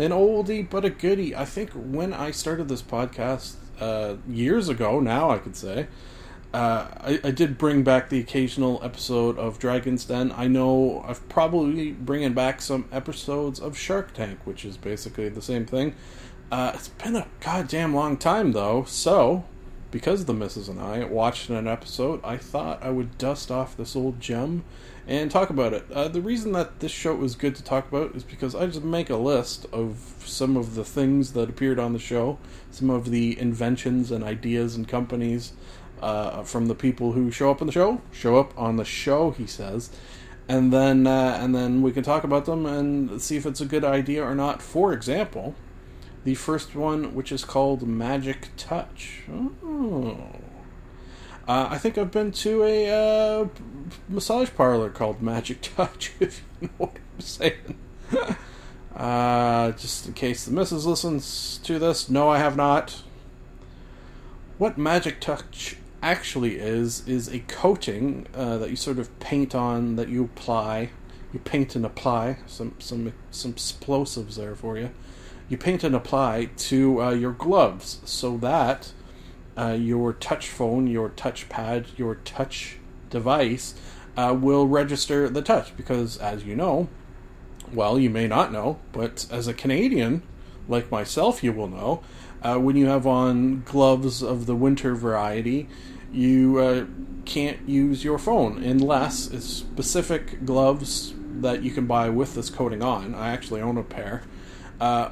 an 0.00 0.12
oldie 0.12 0.68
but 0.68 0.84
a 0.84 0.90
goodie. 0.90 1.36
I 1.36 1.44
think 1.44 1.70
when 1.72 2.14
I 2.14 2.30
started 2.30 2.68
this 2.68 2.82
podcast 2.82 3.56
uh, 3.78 4.16
years 4.26 4.68
ago, 4.68 4.98
now 4.98 5.30
I 5.30 5.38
could 5.38 5.54
say, 5.54 5.88
uh, 6.54 6.86
I, 7.00 7.20
I, 7.22 7.30
did 7.30 7.58
bring 7.58 7.84
back 7.84 8.08
the 8.08 8.18
occasional 8.18 8.80
episode 8.82 9.38
of 9.38 9.60
Dragon's 9.60 10.04
Den. 10.04 10.32
I 10.32 10.48
know 10.48 11.04
I've 11.06 11.28
probably 11.28 11.92
bringing 11.92 12.32
back 12.32 12.60
some 12.60 12.88
episodes 12.90 13.60
of 13.60 13.78
Shark 13.78 14.14
Tank, 14.14 14.40
which 14.44 14.64
is 14.64 14.76
basically 14.76 15.28
the 15.28 15.42
same 15.42 15.64
thing. 15.64 15.94
Uh, 16.50 16.72
it's 16.74 16.88
been 16.88 17.14
a 17.14 17.28
goddamn 17.38 17.94
long 17.94 18.16
time 18.16 18.50
though, 18.50 18.82
so 18.84 19.44
because 19.92 20.24
the 20.24 20.34
missus 20.34 20.68
and 20.68 20.80
I 20.80 21.04
watched 21.04 21.50
an 21.50 21.68
episode, 21.68 22.20
I 22.24 22.36
thought 22.36 22.82
I 22.82 22.90
would 22.90 23.16
dust 23.18 23.50
off 23.50 23.76
this 23.76 23.94
old 23.94 24.18
gem 24.18 24.64
and 25.06 25.30
talk 25.30 25.50
about 25.50 25.72
it. 25.72 25.90
Uh, 25.92 26.08
the 26.08 26.20
reason 26.20 26.52
that 26.52 26.80
this 26.80 26.92
show 26.92 27.14
was 27.14 27.34
good 27.34 27.54
to 27.56 27.64
talk 27.64 27.88
about 27.88 28.14
is 28.14 28.22
because 28.22 28.54
I 28.54 28.66
just 28.66 28.82
make 28.82 29.10
a 29.10 29.16
list 29.16 29.66
of 29.72 30.22
some 30.24 30.56
of 30.56 30.74
the 30.74 30.84
things 30.84 31.32
that 31.32 31.48
appeared 31.48 31.78
on 31.78 31.92
the 31.92 31.98
show, 31.98 32.38
some 32.70 32.90
of 32.90 33.10
the 33.10 33.38
inventions 33.38 34.10
and 34.10 34.22
ideas 34.22 34.76
and 34.76 34.86
companies 34.86 35.52
uh, 36.00 36.42
from 36.42 36.66
the 36.66 36.74
people 36.74 37.12
who 37.12 37.30
show 37.30 37.50
up 37.50 37.60
on 37.60 37.66
the 37.66 37.72
show, 37.72 38.00
show 38.12 38.36
up 38.36 38.56
on 38.58 38.76
the 38.76 38.84
show, 38.84 39.32
he 39.32 39.46
says, 39.46 39.90
and 40.48 40.72
then 40.72 41.06
uh, 41.06 41.38
and 41.40 41.54
then 41.54 41.82
we 41.82 41.92
can 41.92 42.02
talk 42.02 42.24
about 42.24 42.44
them 42.44 42.66
and 42.66 43.20
see 43.20 43.36
if 43.36 43.46
it's 43.46 43.60
a 43.60 43.66
good 43.66 43.84
idea 43.84 44.22
or 44.24 44.34
not. 44.34 44.62
For 44.62 44.92
example, 44.92 45.54
the 46.24 46.34
first 46.34 46.74
one, 46.74 47.14
which 47.14 47.32
is 47.32 47.44
called 47.44 47.86
Magic 47.86 48.48
Touch. 48.56 49.22
Oh. 49.30 50.18
Uh, 51.48 51.68
I 51.70 51.78
think 51.78 51.98
I've 51.98 52.10
been 52.12 52.32
to 52.32 52.62
a 52.64 52.88
uh, 53.42 53.48
massage 54.08 54.50
parlor 54.54 54.90
called 54.90 55.20
Magic 55.20 55.60
Touch, 55.76 56.12
if 56.20 56.42
you 56.60 56.68
know 56.68 56.74
what 56.78 56.96
I'm 56.96 57.20
saying. 57.20 57.78
uh, 58.96 59.72
just 59.72 60.06
in 60.06 60.12
case 60.14 60.44
the 60.44 60.52
missus 60.52 60.86
listens 60.86 61.58
to 61.64 61.78
this, 61.78 62.08
no, 62.08 62.28
I 62.28 62.38
have 62.38 62.56
not. 62.56 63.02
what 64.58 64.76
Magic 64.78 65.20
Touch 65.20 65.76
actually 66.02 66.56
is 66.56 67.06
is 67.06 67.28
a 67.28 67.40
coating 67.40 68.26
uh, 68.34 68.56
that 68.58 68.70
you 68.70 68.76
sort 68.76 68.98
of 68.98 69.18
paint 69.20 69.54
on 69.54 69.96
that 69.96 70.08
you 70.08 70.24
apply. 70.24 70.90
You 71.32 71.40
paint 71.40 71.76
and 71.76 71.84
apply 71.84 72.38
some 72.46 72.74
some 72.78 73.12
some 73.30 73.52
explosives 73.52 74.36
there 74.36 74.54
for 74.54 74.76
you. 74.78 74.90
You 75.48 75.56
paint 75.58 75.82
and 75.84 75.94
apply 75.94 76.50
to 76.56 77.02
uh, 77.02 77.10
your 77.10 77.32
gloves 77.32 78.00
so 78.04 78.36
that 78.38 78.92
uh, 79.56 79.76
your 79.78 80.12
touch 80.12 80.48
phone, 80.48 80.86
your 80.86 81.10
touch 81.10 81.48
pad, 81.48 81.86
your 81.96 82.16
touch 82.16 82.78
device 83.08 83.74
uh, 84.16 84.36
will 84.38 84.66
register 84.66 85.28
the 85.28 85.42
touch 85.42 85.76
because, 85.76 86.16
as 86.18 86.44
you 86.44 86.54
know, 86.54 86.88
well, 87.72 87.98
you 87.98 88.10
may 88.10 88.26
not 88.26 88.52
know, 88.52 88.78
but 88.92 89.26
as 89.30 89.46
a 89.46 89.54
Canadian 89.54 90.22
like 90.68 90.90
myself, 90.90 91.42
you 91.42 91.52
will 91.52 91.68
know 91.68 92.02
uh, 92.42 92.58
when 92.58 92.76
you 92.76 92.86
have 92.86 93.06
on 93.06 93.62
gloves 93.62 94.22
of 94.22 94.46
the 94.46 94.54
winter 94.54 94.94
variety, 94.94 95.68
you 96.12 96.58
uh, 96.58 96.86
can't 97.24 97.68
use 97.68 98.02
your 98.02 98.18
phone 98.18 98.62
unless 98.62 99.28
it's 99.28 99.46
specific 99.46 100.44
gloves 100.44 101.14
that 101.40 101.62
you 101.62 101.70
can 101.70 101.86
buy 101.86 102.08
with 102.08 102.34
this 102.34 102.50
coating 102.50 102.82
on. 102.82 103.14
I 103.14 103.30
actually 103.30 103.60
own 103.60 103.76
a 103.76 103.82
pair. 103.82 104.22
Uh, 104.80 105.10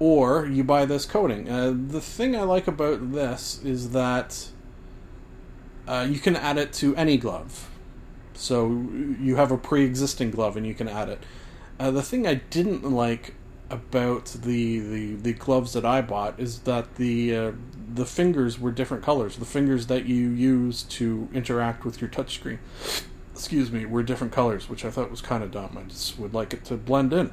or 0.00 0.46
you 0.46 0.64
buy 0.64 0.84
this 0.84 1.04
coating. 1.04 1.48
Uh, 1.48 1.72
the 1.72 2.00
thing 2.00 2.34
I 2.34 2.42
like 2.42 2.66
about 2.66 3.12
this 3.12 3.62
is 3.62 3.90
that 3.90 4.48
uh, 5.86 6.06
you 6.10 6.18
can 6.18 6.34
add 6.34 6.58
it 6.58 6.72
to 6.74 6.96
any 6.96 7.16
glove. 7.16 7.70
So 8.34 8.68
you 9.20 9.36
have 9.36 9.52
a 9.52 9.58
pre 9.58 9.84
existing 9.84 10.32
glove 10.32 10.56
and 10.56 10.66
you 10.66 10.74
can 10.74 10.88
add 10.88 11.08
it. 11.10 11.22
Uh, 11.78 11.90
the 11.90 12.02
thing 12.02 12.26
I 12.26 12.34
didn't 12.34 12.82
like 12.82 13.34
about 13.68 14.26
the, 14.26 14.80
the, 14.80 15.14
the 15.16 15.32
gloves 15.34 15.74
that 15.74 15.84
I 15.84 16.00
bought 16.00 16.40
is 16.40 16.60
that 16.60 16.96
the 16.96 17.36
uh, 17.36 17.52
the 17.92 18.06
fingers 18.06 18.58
were 18.58 18.70
different 18.70 19.02
colors. 19.02 19.36
The 19.36 19.44
fingers 19.44 19.86
that 19.88 20.06
you 20.06 20.30
use 20.30 20.84
to 20.84 21.28
interact 21.34 21.84
with 21.84 22.00
your 22.00 22.08
touchscreen, 22.08 22.58
excuse 23.32 23.70
me, 23.70 23.84
were 23.84 24.02
different 24.02 24.32
colors, 24.32 24.68
which 24.68 24.84
I 24.84 24.90
thought 24.90 25.10
was 25.10 25.20
kind 25.20 25.42
of 25.42 25.50
dumb. 25.50 25.76
I 25.78 25.88
just 25.88 26.18
would 26.18 26.32
like 26.32 26.52
it 26.52 26.64
to 26.66 26.76
blend 26.76 27.12
in, 27.12 27.32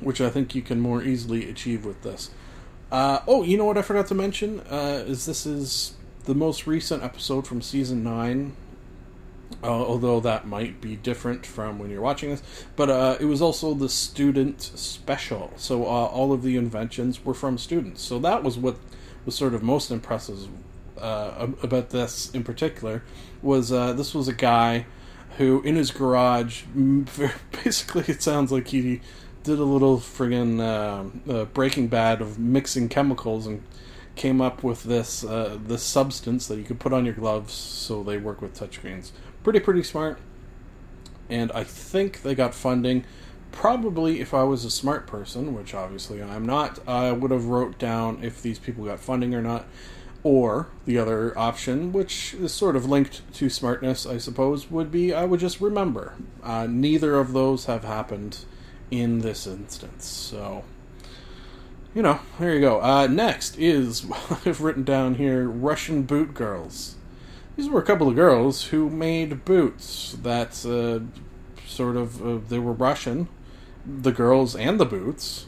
which 0.00 0.20
I 0.20 0.30
think 0.30 0.54
you 0.54 0.62
can 0.62 0.80
more 0.80 1.02
easily 1.02 1.48
achieve 1.48 1.84
with 1.84 2.02
this. 2.02 2.30
Uh, 2.90 3.20
oh, 3.26 3.42
you 3.42 3.56
know 3.56 3.64
what 3.64 3.78
I 3.78 3.82
forgot 3.82 4.08
to 4.08 4.14
mention 4.14 4.60
uh, 4.60 5.04
is 5.06 5.26
this 5.26 5.46
is 5.46 5.94
the 6.24 6.34
most 6.34 6.66
recent 6.66 7.02
episode 7.02 7.46
from 7.46 7.62
season 7.62 8.02
nine 8.02 8.56
uh, 9.62 9.66
although 9.66 10.20
that 10.20 10.46
might 10.46 10.80
be 10.80 10.96
different 10.96 11.44
from 11.44 11.78
when 11.78 11.90
you're 11.90 12.00
watching 12.00 12.30
this. 12.30 12.42
But 12.76 12.90
uh, 12.90 13.16
it 13.20 13.26
was 13.26 13.42
also 13.42 13.74
the 13.74 13.88
student 13.88 14.62
special, 14.62 15.52
so 15.56 15.84
uh, 15.84 15.86
all 15.86 16.32
of 16.32 16.42
the 16.42 16.56
inventions 16.56 17.24
were 17.24 17.34
from 17.34 17.58
students. 17.58 18.00
So 18.00 18.18
that 18.20 18.42
was 18.42 18.56
what 18.56 18.76
was 19.24 19.34
sort 19.34 19.54
of 19.54 19.62
most 19.62 19.90
impressive 19.90 20.48
uh, 20.98 21.48
about 21.62 21.90
this 21.90 22.30
in 22.30 22.42
particular. 22.42 23.02
Was 23.42 23.70
this 23.70 24.14
was 24.14 24.28
a 24.28 24.32
guy 24.32 24.86
who 25.36 25.60
in 25.62 25.76
his 25.76 25.90
garage, 25.90 26.62
basically, 27.64 28.04
it 28.08 28.22
sounds 28.22 28.50
like 28.50 28.68
he 28.68 29.00
did 29.42 29.58
a 29.58 29.64
little 29.64 29.98
friggin' 29.98 30.60
uh, 30.60 31.44
Breaking 31.46 31.88
Bad 31.88 32.20
of 32.20 32.38
mixing 32.38 32.88
chemicals 32.88 33.46
and 33.46 33.62
came 34.16 34.40
up 34.40 34.62
with 34.62 34.84
this 34.84 35.24
uh, 35.24 35.58
this 35.64 35.82
substance 35.82 36.46
that 36.48 36.58
you 36.58 36.64
could 36.64 36.80
put 36.80 36.92
on 36.92 37.04
your 37.04 37.14
gloves 37.14 37.52
so 37.52 38.02
they 38.02 38.18
work 38.18 38.42
with 38.42 38.58
touchscreens 38.58 39.12
pretty 39.42 39.60
pretty 39.60 39.82
smart. 39.82 40.18
And 41.28 41.52
I 41.52 41.64
think 41.64 42.22
they 42.22 42.34
got 42.34 42.54
funding. 42.54 43.04
Probably, 43.52 44.20
if 44.20 44.32
I 44.32 44.44
was 44.44 44.64
a 44.64 44.70
smart 44.70 45.06
person, 45.06 45.54
which 45.54 45.74
obviously 45.74 46.22
I'm 46.22 46.46
not, 46.46 46.86
I 46.88 47.12
would 47.12 47.30
have 47.30 47.46
wrote 47.46 47.78
down 47.78 48.22
if 48.22 48.42
these 48.42 48.58
people 48.58 48.84
got 48.84 49.00
funding 49.00 49.34
or 49.34 49.42
not. 49.42 49.66
Or 50.22 50.68
the 50.84 50.98
other 50.98 51.36
option, 51.38 51.92
which 51.92 52.34
is 52.34 52.52
sort 52.52 52.76
of 52.76 52.84
linked 52.84 53.22
to 53.34 53.48
smartness, 53.48 54.04
I 54.04 54.18
suppose, 54.18 54.70
would 54.70 54.92
be 54.92 55.14
I 55.14 55.24
would 55.24 55.40
just 55.40 55.60
remember. 55.60 56.14
Uh, 56.42 56.66
neither 56.68 57.18
of 57.18 57.32
those 57.32 57.64
have 57.64 57.84
happened 57.84 58.44
in 58.90 59.20
this 59.20 59.46
instance. 59.46 60.06
So, 60.06 60.64
you 61.94 62.02
know, 62.02 62.20
there 62.38 62.54
you 62.54 62.60
go. 62.60 62.80
Uh, 62.80 63.06
next 63.06 63.58
is 63.58 64.06
I've 64.44 64.60
written 64.60 64.84
down 64.84 65.16
here 65.16 65.48
Russian 65.48 66.02
boot 66.02 66.34
girls. 66.34 66.96
These 67.56 67.68
were 67.68 67.80
a 67.80 67.84
couple 67.84 68.08
of 68.08 68.14
girls 68.14 68.66
who 68.66 68.88
made 68.88 69.44
boots 69.44 70.16
that 70.22 70.64
uh, 70.64 71.04
sort 71.66 71.96
of 71.96 72.24
uh, 72.24 72.40
they 72.48 72.58
were 72.58 72.72
Russian, 72.72 73.28
the 73.84 74.12
girls 74.12 74.56
and 74.56 74.80
the 74.80 74.84
boots, 74.84 75.46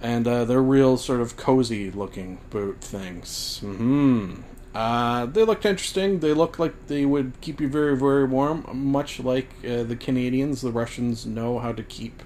and 0.00 0.26
uh, 0.26 0.44
they're 0.44 0.62
real 0.62 0.96
sort 0.96 1.20
of 1.20 1.36
cozy 1.36 1.90
looking 1.90 2.38
boot 2.50 2.80
things. 2.80 3.58
Hmm. 3.60 4.42
Uh, 4.74 5.26
they 5.26 5.44
looked 5.44 5.66
interesting. 5.66 6.20
They 6.20 6.32
looked 6.32 6.58
like 6.58 6.86
they 6.86 7.04
would 7.04 7.32
keep 7.40 7.60
you 7.60 7.68
very, 7.68 7.96
very 7.96 8.24
warm, 8.24 8.64
much 8.72 9.18
like 9.18 9.48
uh, 9.64 9.82
the 9.82 9.96
Canadians. 9.96 10.60
The 10.60 10.70
Russians 10.70 11.26
know 11.26 11.58
how 11.58 11.72
to 11.72 11.82
keep 11.82 12.22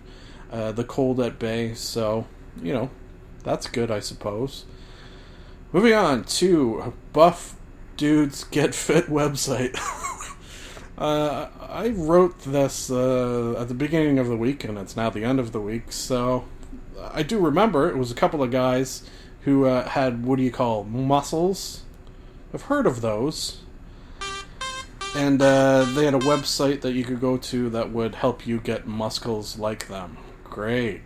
uh, 0.54 0.70
the 0.70 0.84
cold 0.84 1.18
at 1.18 1.38
bay, 1.40 1.74
so 1.74 2.26
you 2.62 2.72
know 2.72 2.90
that's 3.42 3.66
good, 3.66 3.90
I 3.90 3.98
suppose. 3.98 4.64
Moving 5.72 5.94
on 5.94 6.22
to 6.24 6.94
Buff 7.12 7.56
dudes 7.96 8.44
get 8.44 8.72
fit 8.72 9.06
website. 9.06 9.76
uh, 10.98 11.48
I 11.60 11.88
wrote 11.88 12.38
this 12.40 12.88
uh, 12.88 13.56
at 13.58 13.66
the 13.66 13.74
beginning 13.74 14.20
of 14.20 14.28
the 14.28 14.36
week, 14.36 14.62
and 14.62 14.78
it's 14.78 14.96
now 14.96 15.10
the 15.10 15.24
end 15.24 15.40
of 15.40 15.50
the 15.50 15.60
week. 15.60 15.90
So 15.90 16.44
I 17.12 17.24
do 17.24 17.40
remember 17.40 17.90
it 17.90 17.96
was 17.96 18.12
a 18.12 18.14
couple 18.14 18.40
of 18.40 18.52
guys 18.52 19.02
who 19.40 19.66
uh, 19.66 19.88
had 19.88 20.24
what 20.24 20.36
do 20.36 20.44
you 20.44 20.52
call 20.52 20.84
muscles? 20.84 21.82
I've 22.54 22.62
heard 22.62 22.86
of 22.86 23.00
those. 23.00 23.60
And 25.16 25.42
uh, 25.42 25.84
they 25.94 26.04
had 26.04 26.14
a 26.14 26.20
website 26.20 26.80
that 26.80 26.92
you 26.92 27.04
could 27.04 27.20
go 27.20 27.36
to 27.36 27.70
that 27.70 27.90
would 27.90 28.16
help 28.16 28.46
you 28.46 28.58
get 28.58 28.86
muscles 28.86 29.58
like 29.58 29.86
them. 29.86 30.16
Great. 30.54 31.00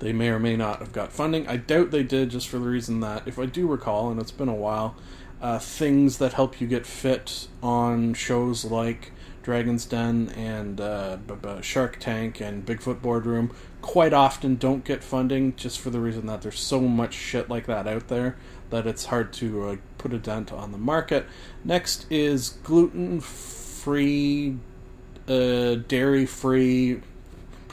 They 0.00 0.12
may 0.12 0.30
or 0.30 0.40
may 0.40 0.56
not 0.56 0.80
have 0.80 0.92
got 0.92 1.12
funding. 1.12 1.46
I 1.46 1.58
doubt 1.58 1.92
they 1.92 2.02
did, 2.02 2.30
just 2.30 2.48
for 2.48 2.58
the 2.58 2.68
reason 2.68 2.98
that, 3.00 3.28
if 3.28 3.38
I 3.38 3.46
do 3.46 3.68
recall, 3.68 4.10
and 4.10 4.20
it's 4.20 4.32
been 4.32 4.48
a 4.48 4.54
while, 4.54 4.96
uh, 5.40 5.60
things 5.60 6.18
that 6.18 6.32
help 6.32 6.60
you 6.60 6.66
get 6.66 6.84
fit 6.84 7.46
on 7.62 8.14
shows 8.14 8.64
like 8.64 9.12
Dragon's 9.44 9.86
Den 9.86 10.30
and 10.30 10.80
uh, 10.80 11.18
Shark 11.60 12.00
Tank 12.00 12.40
and 12.40 12.66
Bigfoot 12.66 13.00
Boardroom 13.00 13.54
quite 13.80 14.12
often 14.12 14.56
don't 14.56 14.84
get 14.84 15.04
funding 15.04 15.54
just 15.54 15.78
for 15.78 15.90
the 15.90 16.00
reason 16.00 16.26
that 16.26 16.42
there's 16.42 16.58
so 16.58 16.80
much 16.80 17.14
shit 17.14 17.48
like 17.48 17.66
that 17.66 17.86
out 17.86 18.08
there 18.08 18.36
that 18.70 18.88
it's 18.88 19.04
hard 19.04 19.32
to 19.34 19.68
uh, 19.68 19.76
put 19.98 20.12
a 20.12 20.18
dent 20.18 20.52
on 20.52 20.72
the 20.72 20.78
market. 20.78 21.26
Next 21.64 22.06
is 22.10 22.58
gluten 22.64 23.20
free, 23.20 24.56
uh, 25.28 25.76
dairy 25.76 26.26
free, 26.26 27.02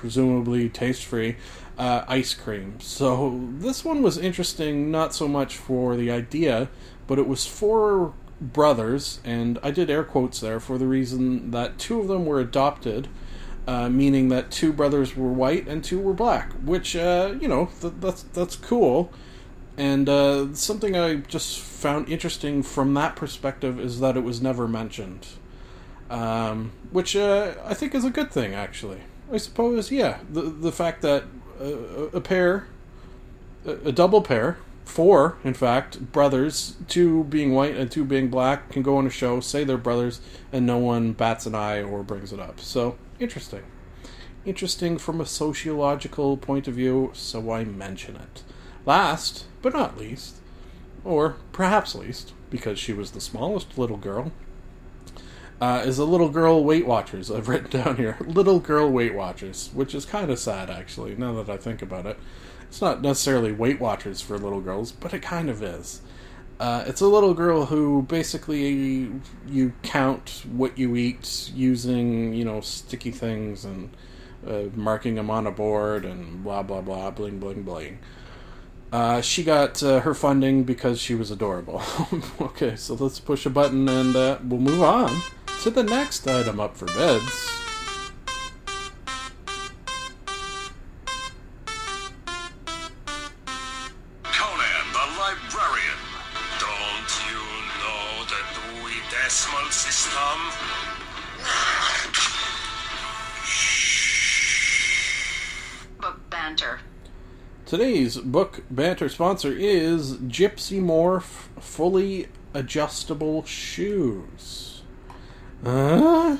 presumably 0.05 0.69
taste 0.69 1.03
free. 1.03 1.35
Uh, 1.77 2.05
ice 2.07 2.33
cream. 2.33 2.79
So 2.79 3.41
this 3.57 3.83
one 3.83 4.01
was 4.01 4.17
interesting, 4.17 4.91
not 4.91 5.13
so 5.13 5.27
much 5.27 5.57
for 5.57 5.97
the 5.97 6.09
idea, 6.09 6.69
but 7.05 7.19
it 7.19 7.27
was 7.27 7.45
four 7.45 8.13
brothers, 8.39 9.19
and 9.25 9.59
I 9.63 9.71
did 9.71 9.89
air 9.89 10.05
quotes 10.05 10.39
there 10.39 10.61
for 10.61 10.77
the 10.77 10.87
reason 10.87 11.51
that 11.51 11.77
two 11.77 11.99
of 11.99 12.07
them 12.07 12.25
were 12.25 12.39
adopted, 12.39 13.09
uh, 13.67 13.89
meaning 13.89 14.29
that 14.29 14.51
two 14.51 14.71
brothers 14.71 15.17
were 15.17 15.33
white 15.33 15.67
and 15.67 15.83
two 15.83 15.99
were 15.99 16.13
black, 16.13 16.53
which 16.63 16.95
uh, 16.95 17.35
you 17.41 17.47
know 17.47 17.69
th- 17.81 17.95
that's 17.99 18.23
that's 18.23 18.55
cool. 18.55 19.11
And 19.77 20.07
uh, 20.07 20.53
something 20.53 20.95
I 20.95 21.15
just 21.15 21.59
found 21.59 22.07
interesting 22.07 22.63
from 22.63 22.93
that 22.93 23.17
perspective 23.17 23.81
is 23.81 23.99
that 23.99 24.15
it 24.15 24.23
was 24.23 24.41
never 24.41 24.65
mentioned, 24.67 25.27
um, 26.09 26.71
which 26.91 27.17
uh, 27.17 27.55
I 27.65 27.73
think 27.73 27.93
is 27.93 28.05
a 28.05 28.09
good 28.09 28.31
thing. 28.31 28.53
Actually, 28.53 29.01
I 29.31 29.37
suppose, 29.37 29.91
yeah, 29.91 30.19
the 30.29 30.41
the 30.41 30.71
fact 30.71 31.01
that 31.01 31.23
uh, 31.59 32.09
a 32.13 32.21
pair, 32.21 32.67
a 33.65 33.91
double 33.91 34.21
pair, 34.21 34.57
four, 34.85 35.37
in 35.43 35.53
fact, 35.53 36.11
brothers, 36.11 36.75
two 36.87 37.23
being 37.25 37.53
white 37.53 37.75
and 37.75 37.91
two 37.91 38.05
being 38.05 38.29
black, 38.29 38.69
can 38.69 38.83
go 38.83 38.97
on 38.97 39.07
a 39.07 39.09
show, 39.09 39.39
say 39.39 39.63
they're 39.63 39.77
brothers, 39.77 40.21
and 40.51 40.65
no 40.65 40.77
one 40.77 41.13
bats 41.13 41.45
an 41.45 41.55
eye 41.55 41.81
or 41.81 42.03
brings 42.03 42.31
it 42.31 42.39
up. 42.39 42.59
So, 42.59 42.97
interesting. 43.19 43.63
Interesting 44.45 44.99
from 44.99 45.19
a 45.19 45.25
sociological 45.25 46.37
point 46.37 46.67
of 46.67 46.75
view, 46.75 47.09
so 47.13 47.51
I 47.51 47.63
mention 47.65 48.15
it. 48.15 48.43
Last, 48.85 49.45
but 49.63 49.73
not 49.73 49.97
least, 49.97 50.35
or 51.03 51.37
perhaps 51.51 51.95
least, 51.95 52.33
because 52.51 52.77
she 52.77 52.93
was 52.93 53.11
the 53.11 53.21
smallest 53.21 53.77
little 53.77 53.97
girl, 53.97 54.31
uh, 55.61 55.83
is 55.85 55.99
a 55.99 56.05
little 56.05 56.29
girl 56.29 56.63
Weight 56.63 56.85
Watchers. 56.85 57.31
I've 57.31 57.47
written 57.47 57.69
down 57.69 57.97
here. 57.97 58.17
Little 58.25 58.59
girl 58.59 58.89
Weight 58.89 59.13
Watchers, 59.13 59.69
which 59.73 59.95
is 59.95 60.05
kind 60.05 60.29
of 60.29 60.39
sad, 60.39 60.69
actually, 60.69 61.15
now 61.15 61.33
that 61.41 61.49
I 61.49 61.57
think 61.57 61.81
about 61.81 62.05
it. 62.05 62.19
It's 62.63 62.81
not 62.81 63.01
necessarily 63.01 63.51
Weight 63.51 63.79
Watchers 63.79 64.21
for 64.21 64.37
little 64.37 64.61
girls, 64.61 64.91
but 64.91 65.13
it 65.13 65.21
kind 65.21 65.49
of 65.49 65.63
is. 65.63 66.01
Uh, 66.59 66.83
it's 66.87 67.01
a 67.01 67.07
little 67.07 67.33
girl 67.33 67.65
who 67.65 68.01
basically 68.03 69.11
you 69.47 69.73
count 69.83 70.43
what 70.51 70.77
you 70.77 70.95
eat 70.95 71.51
using, 71.53 72.33
you 72.33 72.45
know, 72.45 72.61
sticky 72.61 73.11
things 73.11 73.65
and 73.65 73.89
uh, 74.47 74.63
marking 74.73 75.15
them 75.15 75.29
on 75.29 75.47
a 75.47 75.51
board 75.51 76.05
and 76.05 76.43
blah 76.43 76.63
blah 76.63 76.79
blah, 76.79 77.11
bling 77.11 77.39
bling 77.39 77.63
bling. 77.63 77.99
Uh, 78.91 79.19
she 79.19 79.43
got 79.43 79.83
uh, 79.83 79.99
her 80.01 80.13
funding 80.13 80.63
because 80.63 81.01
she 81.01 81.13
was 81.13 81.29
adorable. 81.29 81.81
okay, 82.41 82.77
so 82.77 82.93
let's 82.93 83.19
push 83.19 83.45
a 83.45 83.49
button 83.49 83.89
and 83.89 84.15
uh, 84.15 84.37
we'll 84.41 84.61
move 84.61 84.81
on 84.81 85.11
to 85.65 85.71
the 85.71 85.81
next 85.81 86.27
item 86.27 86.59
up 86.59 86.77
for 86.77 86.85
bids. 86.85 87.59
Conan 94.21 94.85
the 94.93 95.05
Librarian. 95.17 96.01
Don't 96.59 97.11
you 97.25 97.41
know 97.81 98.25
the 98.29 98.41
Dewey 98.53 98.93
Decimal 99.09 99.71
System? 99.71 100.37
Book 105.99 106.29
banter. 106.29 106.79
Today's 107.65 108.17
book 108.17 108.61
banter 108.69 109.09
sponsor 109.09 109.51
is 109.51 110.17
Gypsy 110.17 110.79
Morph 110.79 111.47
Fully 111.59 112.27
Adjustable 112.53 113.43
Shoes. 113.45 114.64
Uh, 115.63 116.37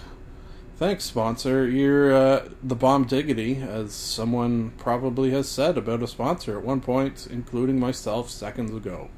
thanks, 0.78 1.06
sponsor. 1.06 1.68
You're 1.68 2.14
uh, 2.14 2.50
the 2.62 2.76
bomb 2.76 3.06
diggity, 3.06 3.58
as 3.58 3.94
someone 3.94 4.72
probably 4.78 5.32
has 5.32 5.48
said 5.48 5.78
about 5.78 6.04
a 6.04 6.08
sponsor 6.08 6.58
at 6.58 6.66
one 6.66 6.82
point, 6.82 7.28
including 7.30 7.80
myself 7.80 8.30
seconds 8.30 8.76
ago. 8.76 9.10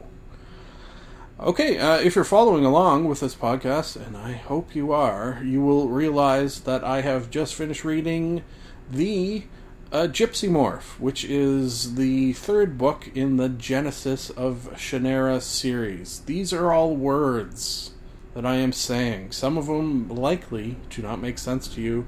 Okay, 1.40 1.78
uh, 1.78 1.98
if 1.98 2.16
you're 2.16 2.24
following 2.24 2.66
along 2.66 3.06
with 3.08 3.20
this 3.20 3.36
podcast, 3.36 3.96
and 3.96 4.18
I 4.18 4.32
hope 4.34 4.74
you 4.74 4.92
are, 4.92 5.40
you 5.44 5.62
will 5.62 5.88
realize 5.88 6.62
that 6.62 6.84
I 6.84 7.02
have 7.02 7.30
just 7.30 7.54
finished 7.54 7.84
reading 7.84 8.44
the 8.90 9.44
uh, 9.92 10.08
Gypsy 10.10 10.50
Morph, 10.50 11.00
which 11.00 11.24
is 11.24 11.96
the 11.96 12.34
third 12.34 12.78
book 12.78 13.10
in 13.14 13.38
the 13.38 13.50
Genesis 13.50 14.30
of 14.32 14.70
Shannara 14.76 15.42
series. 15.42 16.22
These 16.22 16.54
are 16.54 16.74
all 16.74 16.96
words 16.96 17.92
that 18.38 18.46
I 18.46 18.58
am 18.58 18.72
saying. 18.72 19.32
Some 19.32 19.58
of 19.58 19.66
them 19.66 20.08
likely 20.10 20.78
do 20.92 21.02
not 21.02 21.20
make 21.20 21.40
sense 21.40 21.68
to 21.70 21.82
you, 21.82 22.06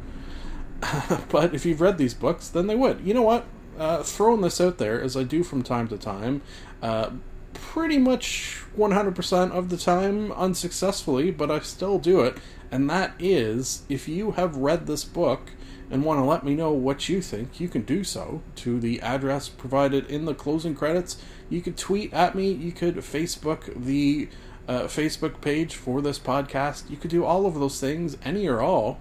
but 1.30 1.56
if 1.56 1.66
you've 1.66 1.82
read 1.82 1.98
these 1.98 2.14
books, 2.14 2.48
then 2.50 2.68
they 2.68 2.76
would. 2.76 3.02
You 3.02 3.16
know 3.16 3.24
what? 3.24 3.48
Uh, 3.80 4.04
throwing 4.04 4.42
this 4.42 4.62
out 4.62 4.78
there, 4.78 5.02
as 5.02 5.18
I 5.18 5.24
do 5.24 5.42
from 5.42 5.64
time 5.64 5.88
to 5.88 5.98
time, 5.98 6.44
uh, 6.84 7.10
pretty 7.54 7.98
much 7.98 8.62
100% 8.78 9.52
of 9.52 9.70
the 9.70 9.78
time 9.78 10.32
unsuccessfully, 10.34 11.32
but 11.32 11.50
I 11.50 11.62
still 11.62 11.98
do 11.98 12.22
it. 12.22 12.38
And 12.70 12.88
that 12.92 13.16
is 13.18 13.82
if 13.90 14.08
you 14.08 14.34
have 14.34 14.56
read 14.56 14.86
this 14.86 15.04
book 15.04 15.54
and 15.90 16.06
want 16.06 16.20
to 16.20 16.24
let 16.26 16.44
me 16.44 16.54
know 16.54 16.72
what 16.72 17.10
you 17.10 17.24
think, 17.24 17.60
you 17.60 17.68
can 17.68 17.82
do 17.82 18.04
so 18.04 18.44
to 18.58 18.80
the 18.80 19.02
address 19.02 19.50
provided 19.50 20.06
in 20.06 20.26
the 20.26 20.36
closing 20.36 20.76
credits. 20.76 21.18
You 21.50 21.64
could 21.64 21.76
tweet 21.76 22.14
at 22.14 22.36
me, 22.36 22.52
you 22.52 22.72
could 22.72 22.98
Facebook 22.98 23.74
the 23.84 24.30
uh, 24.70 24.84
Facebook 24.84 25.42
page 25.42 25.76
for 25.76 26.02
this 26.02 26.20
podcast. 26.20 26.90
You 26.90 26.96
could 26.96 27.10
do 27.10 27.26
all 27.26 27.46
of 27.46 27.56
those 27.56 27.80
things, 27.80 28.16
any 28.24 28.48
or 28.48 28.62
all. 28.62 29.00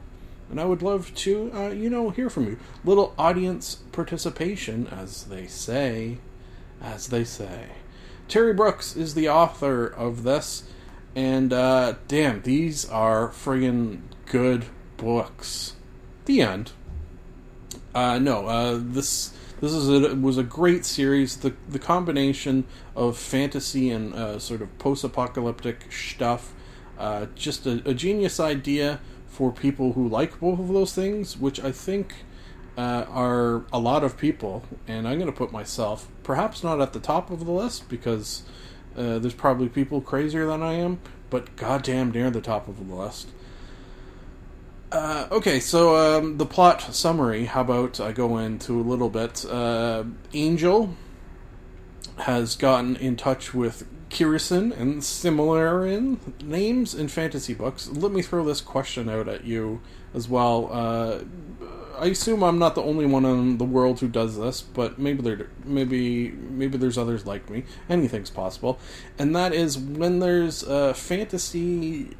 And 0.50 0.58
I 0.58 0.64
would 0.64 0.80
love 0.80 1.14
to, 1.14 1.52
uh, 1.54 1.68
you 1.68 1.90
know, 1.90 2.08
hear 2.08 2.30
from 2.30 2.46
you. 2.46 2.58
Little 2.82 3.14
audience 3.18 3.76
participation, 3.92 4.86
as 4.86 5.24
they 5.24 5.46
say. 5.46 6.18
As 6.80 7.08
they 7.08 7.22
say. 7.22 7.66
Terry 8.28 8.54
Brooks 8.54 8.96
is 8.96 9.14
the 9.14 9.28
author 9.28 9.86
of 9.86 10.22
this, 10.22 10.64
and 11.14 11.52
uh, 11.52 11.94
damn, 12.08 12.42
these 12.42 12.88
are 12.88 13.28
friggin' 13.28 14.00
good 14.26 14.66
books. 14.98 15.74
The 16.26 16.42
end. 16.42 16.72
Uh, 17.94 18.18
no, 18.18 18.46
uh, 18.46 18.78
this 18.80 19.32
this 19.60 19.72
is 19.72 19.88
a, 19.88 20.14
was 20.14 20.38
a 20.38 20.42
great 20.42 20.84
series. 20.84 21.36
The 21.36 21.54
the 21.68 21.78
combination 21.78 22.64
of 22.94 23.16
fantasy 23.16 23.90
and 23.90 24.14
uh, 24.14 24.38
sort 24.38 24.62
of 24.62 24.78
post 24.78 25.04
apocalyptic 25.04 25.92
stuff, 25.92 26.54
uh, 26.98 27.26
just 27.34 27.66
a, 27.66 27.82
a 27.88 27.94
genius 27.94 28.40
idea 28.40 29.00
for 29.26 29.52
people 29.52 29.92
who 29.92 30.08
like 30.08 30.40
both 30.40 30.58
of 30.58 30.68
those 30.68 30.94
things, 30.94 31.36
which 31.36 31.60
I 31.60 31.72
think 31.72 32.14
uh, 32.76 33.04
are 33.08 33.64
a 33.72 33.78
lot 33.78 34.04
of 34.04 34.16
people. 34.16 34.64
And 34.86 35.06
I'm 35.06 35.18
going 35.18 35.30
to 35.30 35.36
put 35.36 35.52
myself 35.52 36.08
perhaps 36.22 36.62
not 36.62 36.80
at 36.80 36.92
the 36.92 37.00
top 37.00 37.30
of 37.30 37.44
the 37.44 37.52
list 37.52 37.88
because 37.88 38.42
uh, 38.96 39.18
there's 39.18 39.34
probably 39.34 39.68
people 39.68 40.00
crazier 40.00 40.46
than 40.46 40.62
I 40.62 40.74
am, 40.74 41.00
but 41.30 41.56
goddamn 41.56 42.10
near 42.10 42.30
the 42.30 42.40
top 42.40 42.68
of 42.68 42.88
the 42.88 42.94
list. 42.94 43.28
Uh, 44.90 45.28
okay, 45.30 45.60
so 45.60 45.96
um, 45.96 46.38
the 46.38 46.46
plot 46.46 46.94
summary. 46.94 47.44
How 47.44 47.60
about 47.60 48.00
I 48.00 48.12
go 48.12 48.38
into 48.38 48.80
a 48.80 48.82
little 48.82 49.10
bit? 49.10 49.44
Uh, 49.44 50.04
Angel 50.32 50.94
has 52.18 52.56
gotten 52.56 52.96
in 52.96 53.16
touch 53.16 53.52
with 53.52 53.86
Kirisin 54.08 54.76
and 54.78 55.02
Simralin 55.02 56.42
names 56.42 56.94
in 56.94 57.08
fantasy 57.08 57.52
books. 57.52 57.88
Let 57.88 58.12
me 58.12 58.22
throw 58.22 58.44
this 58.44 58.62
question 58.62 59.10
out 59.10 59.28
at 59.28 59.44
you 59.44 59.82
as 60.14 60.26
well. 60.26 60.70
Uh, 60.72 61.20
I 61.98 62.06
assume 62.06 62.42
I'm 62.42 62.58
not 62.58 62.74
the 62.74 62.82
only 62.82 63.04
one 63.04 63.26
in 63.26 63.58
the 63.58 63.64
world 63.64 64.00
who 64.00 64.08
does 64.08 64.38
this, 64.38 64.62
but 64.62 64.98
maybe 64.98 65.20
there, 65.20 65.50
maybe 65.64 66.30
maybe 66.30 66.78
there's 66.78 66.96
others 66.96 67.26
like 67.26 67.50
me. 67.50 67.64
Anything's 67.90 68.30
possible, 68.30 68.78
and 69.18 69.36
that 69.36 69.52
is 69.52 69.76
when 69.76 70.20
there's 70.20 70.62
fantasy 70.96 72.16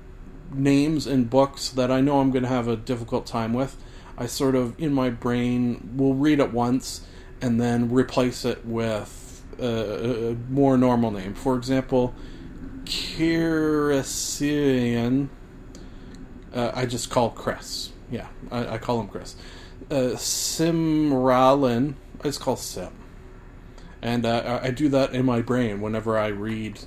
names 0.53 1.07
in 1.07 1.25
books 1.25 1.69
that 1.71 1.91
I 1.91 2.01
know 2.01 2.21
I'm 2.21 2.31
going 2.31 2.43
to 2.43 2.49
have 2.49 2.69
a 2.69 2.77
difficult 2.77 3.27
time 3.27 3.53
with. 3.53 3.77
I 4.17 4.27
sort 4.27 4.55
of 4.55 4.75
in 4.81 4.93
my 4.93 5.11
brain 5.11 5.95
will 5.97 6.15
read 6.15 6.41
it 6.41 6.53
once 6.53 7.03
and 7.41 7.61
then 7.61 7.91
replace 7.91 8.45
it 8.45 8.65
with 8.67 9.45
a, 9.61 10.31
a 10.31 10.35
more 10.51 10.77
normal 10.77 11.11
name. 11.11 11.35
For 11.35 11.57
example, 11.57 12.15
Kirisin. 12.85 14.09
Uh, 16.53 16.73
I 16.75 16.87
just 16.87 17.11
call 17.11 17.31
Chris. 17.31 17.93
Yeah, 18.11 18.29
I, 18.51 18.75
I 18.75 18.79
call 18.79 19.01
him 19.01 19.09
Chris. 19.09 19.37
Uh, 19.91 20.17
Simralin. 20.17 21.95
I 22.21 22.23
just 22.25 22.41
call 22.41 22.57
Sim. 22.57 22.91
And 24.01 24.25
uh, 24.25 24.61
I 24.63 24.71
do 24.71 24.89
that 24.91 25.13
in 25.13 25.27
my 25.27 25.43
brain 25.43 25.81
whenever 25.81 26.17
I 26.19 26.29
read 26.29 26.81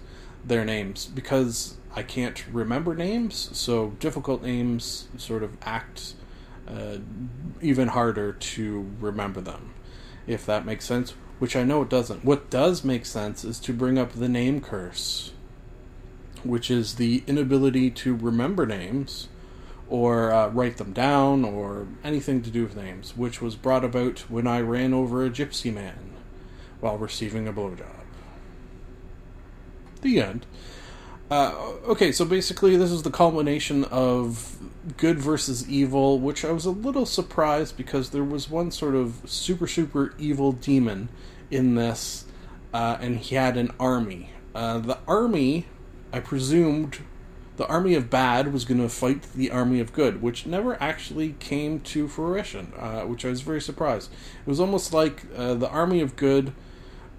their 0.45 0.65
names 0.65 1.06
because 1.06 1.78
I 1.93 2.04
can't 2.04 2.45
remember 2.47 2.95
names, 2.95 3.49
so 3.54 3.89
difficult 3.99 4.41
names 4.43 5.08
sort 5.17 5.43
of 5.43 5.58
act 5.62 6.13
uh, 6.67 6.97
even 7.62 7.89
harder 7.89 8.34
to 8.34 8.89
remember 8.99 9.41
them, 9.41 9.73
if 10.25 10.45
that 10.45 10.65
makes 10.65 10.86
sense, 10.86 11.12
which 11.39 11.56
I 11.56 11.63
know 11.63 11.82
it 11.82 11.89
doesn't. 11.89 12.23
What 12.23 12.49
does 12.49 12.84
make 12.84 13.06
sense 13.06 13.43
is 13.43 13.60
to 13.62 13.73
bring 13.73 13.97
up 13.97 14.13
the 14.13 14.30
name 14.30 14.62
curse, 14.62 15.34
which 16.43 16.71
is 16.71 16.95
the 16.95 17.23
inability 17.27 17.91
to 17.91 18.15
remember 18.15 18.65
names 18.65 19.27
or 19.89 20.32
uh, 20.32 20.47
write 20.47 20.77
them 20.77 20.93
down 20.93 21.43
or 21.43 21.88
anything 22.04 22.41
to 22.41 22.49
do 22.49 22.63
with 22.63 22.77
names, 22.77 23.17
which 23.17 23.41
was 23.41 23.58
brought 23.58 23.84
about 23.84 24.19
when 24.30 24.47
I 24.47 24.62
ran 24.62 24.93
over 24.93 25.25
a 25.25 25.30
gypsy 25.30 25.73
man 25.73 26.12
while 26.80 26.97
receiving 26.97 27.47
a 27.47 27.54
blowjob. 27.54 27.86
The 30.01 30.21
end. 30.21 30.45
Uh, 31.32 31.76
okay, 31.86 32.12
so 32.12 32.26
basically, 32.26 32.76
this 32.76 32.91
is 32.91 33.04
the 33.04 33.10
culmination 33.10 33.86
of 33.86 34.58
good 34.98 35.17
versus 35.17 35.67
evil, 35.70 36.20
which 36.20 36.44
I 36.44 36.52
was 36.52 36.65
a 36.65 36.72
little 36.72 37.06
surprised 37.06 37.78
because 37.78 38.10
there 38.10 38.24
was 38.24 38.50
one 38.50 38.70
sort 38.70 38.96
of 38.96 39.22
super, 39.26 39.65
super 39.65 40.13
evil 40.17 40.52
demon 40.52 41.08
in 41.50 41.76
this, 41.76 42.26
uh, 42.74 42.98
and 43.00 43.17
he 43.17 43.36
had 43.36 43.56
an 43.56 43.72
army. 43.80 44.32
Uh, 44.54 44.80
the 44.80 44.98
army, 45.08 45.67
I 46.12 46.20
presumed, 46.20 46.98
the 47.56 47.67
army 47.67 47.94
of 47.94 48.10
bad 48.10 48.52
was 48.52 48.65
going 48.65 48.82
to 48.82 48.89
fight 48.89 49.24
the 49.34 49.52
army 49.52 49.80
of 49.80 49.94
good, 49.94 50.22
which 50.22 50.46
never 50.46 50.82
actually 50.84 51.38
came 51.39 51.80
to 51.80 52.10
fruition, 52.10 52.74
uh, 52.78 53.04
which 53.04 53.24
I 53.24 53.30
was 53.30 53.39
very 53.39 53.62
surprised. 53.62 54.12
It 54.46 54.50
was 54.50 54.60
almost 54.60 54.91
like 54.91 55.24
uh, 55.38 55.54
the 55.54 55.70
army 55.70 56.02
of 56.02 56.17
good 56.17 56.52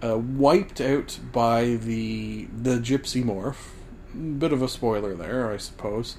wiped 0.03 0.81
out 0.81 1.19
by 1.33 1.77
the 1.77 2.47
the 2.47 2.79
gypsy 2.79 3.23
morph 3.23 3.69
bit 4.15 4.53
of 4.53 4.63
a 4.63 4.69
spoiler 4.69 5.15
there, 5.15 5.51
I 5.51 5.57
suppose. 5.57 6.17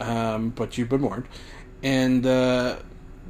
Um, 0.00 0.50
but 0.50 0.78
you've 0.78 0.88
been 0.88 1.02
warned. 1.02 1.28
And 1.82 2.26
uh, 2.26 2.78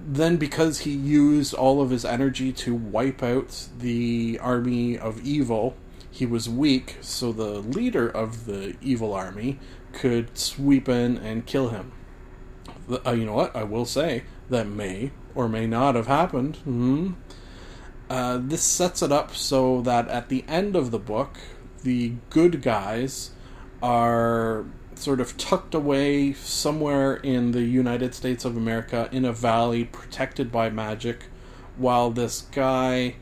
then, 0.07 0.37
because 0.37 0.81
he 0.81 0.91
used 0.91 1.55
all 1.55 1.81
of 1.81 1.91
his 1.91 2.05
energy 2.05 2.53
to 2.53 2.75
wipe 2.75 3.23
out 3.23 3.69
the 3.79 4.39
army 4.41 4.99
of 4.99 5.21
evil, 5.25 5.77
he 6.11 6.27
was 6.27 6.49
weak, 6.49 6.99
so 7.01 7.33
the 7.33 7.61
leader 7.61 8.09
of 8.09 8.45
the 8.47 8.77
evil 8.83 9.15
army 9.15 9.59
could 9.93 10.37
sweep 10.37 10.89
in 10.89 11.17
and 11.17 11.47
kill 11.47 11.69
him. 11.69 11.93
Uh, 13.07 13.13
you 13.13 13.25
know 13.25 13.35
what? 13.35 13.55
I 13.57 13.65
will 13.65 13.87
say 13.87 14.25
that 14.51 14.67
may 14.67 15.13
or 15.35 15.49
may 15.49 15.67
not 15.67 15.95
have 15.95 16.07
happened. 16.07 16.57
Mm-hmm. 16.59 17.13
Uh, 18.11 18.39
this 18.43 18.63
sets 18.63 19.01
it 19.01 19.11
up 19.11 19.35
so 19.35 19.81
that 19.83 20.09
at 20.09 20.29
the 20.29 20.45
end 20.47 20.77
of 20.77 20.91
the 20.91 20.99
book, 20.99 21.39
the 21.83 22.15
good 22.29 22.61
guys 22.61 23.31
are 23.83 24.65
sort 24.95 25.21
of 25.21 25.37
tucked 25.37 25.75
away 25.75 26.33
somewhere 26.33 27.17
in 27.17 27.51
the 27.51 27.63
United 27.63 28.15
States 28.15 28.45
of 28.45 28.57
America 28.57 29.09
in 29.11 29.25
a 29.25 29.33
valley 29.33 29.85
protected 29.85 30.53
by 30.53 30.71
magic, 30.71 31.25
while 31.77 32.11
this 32.11 32.43
guy 32.53 33.17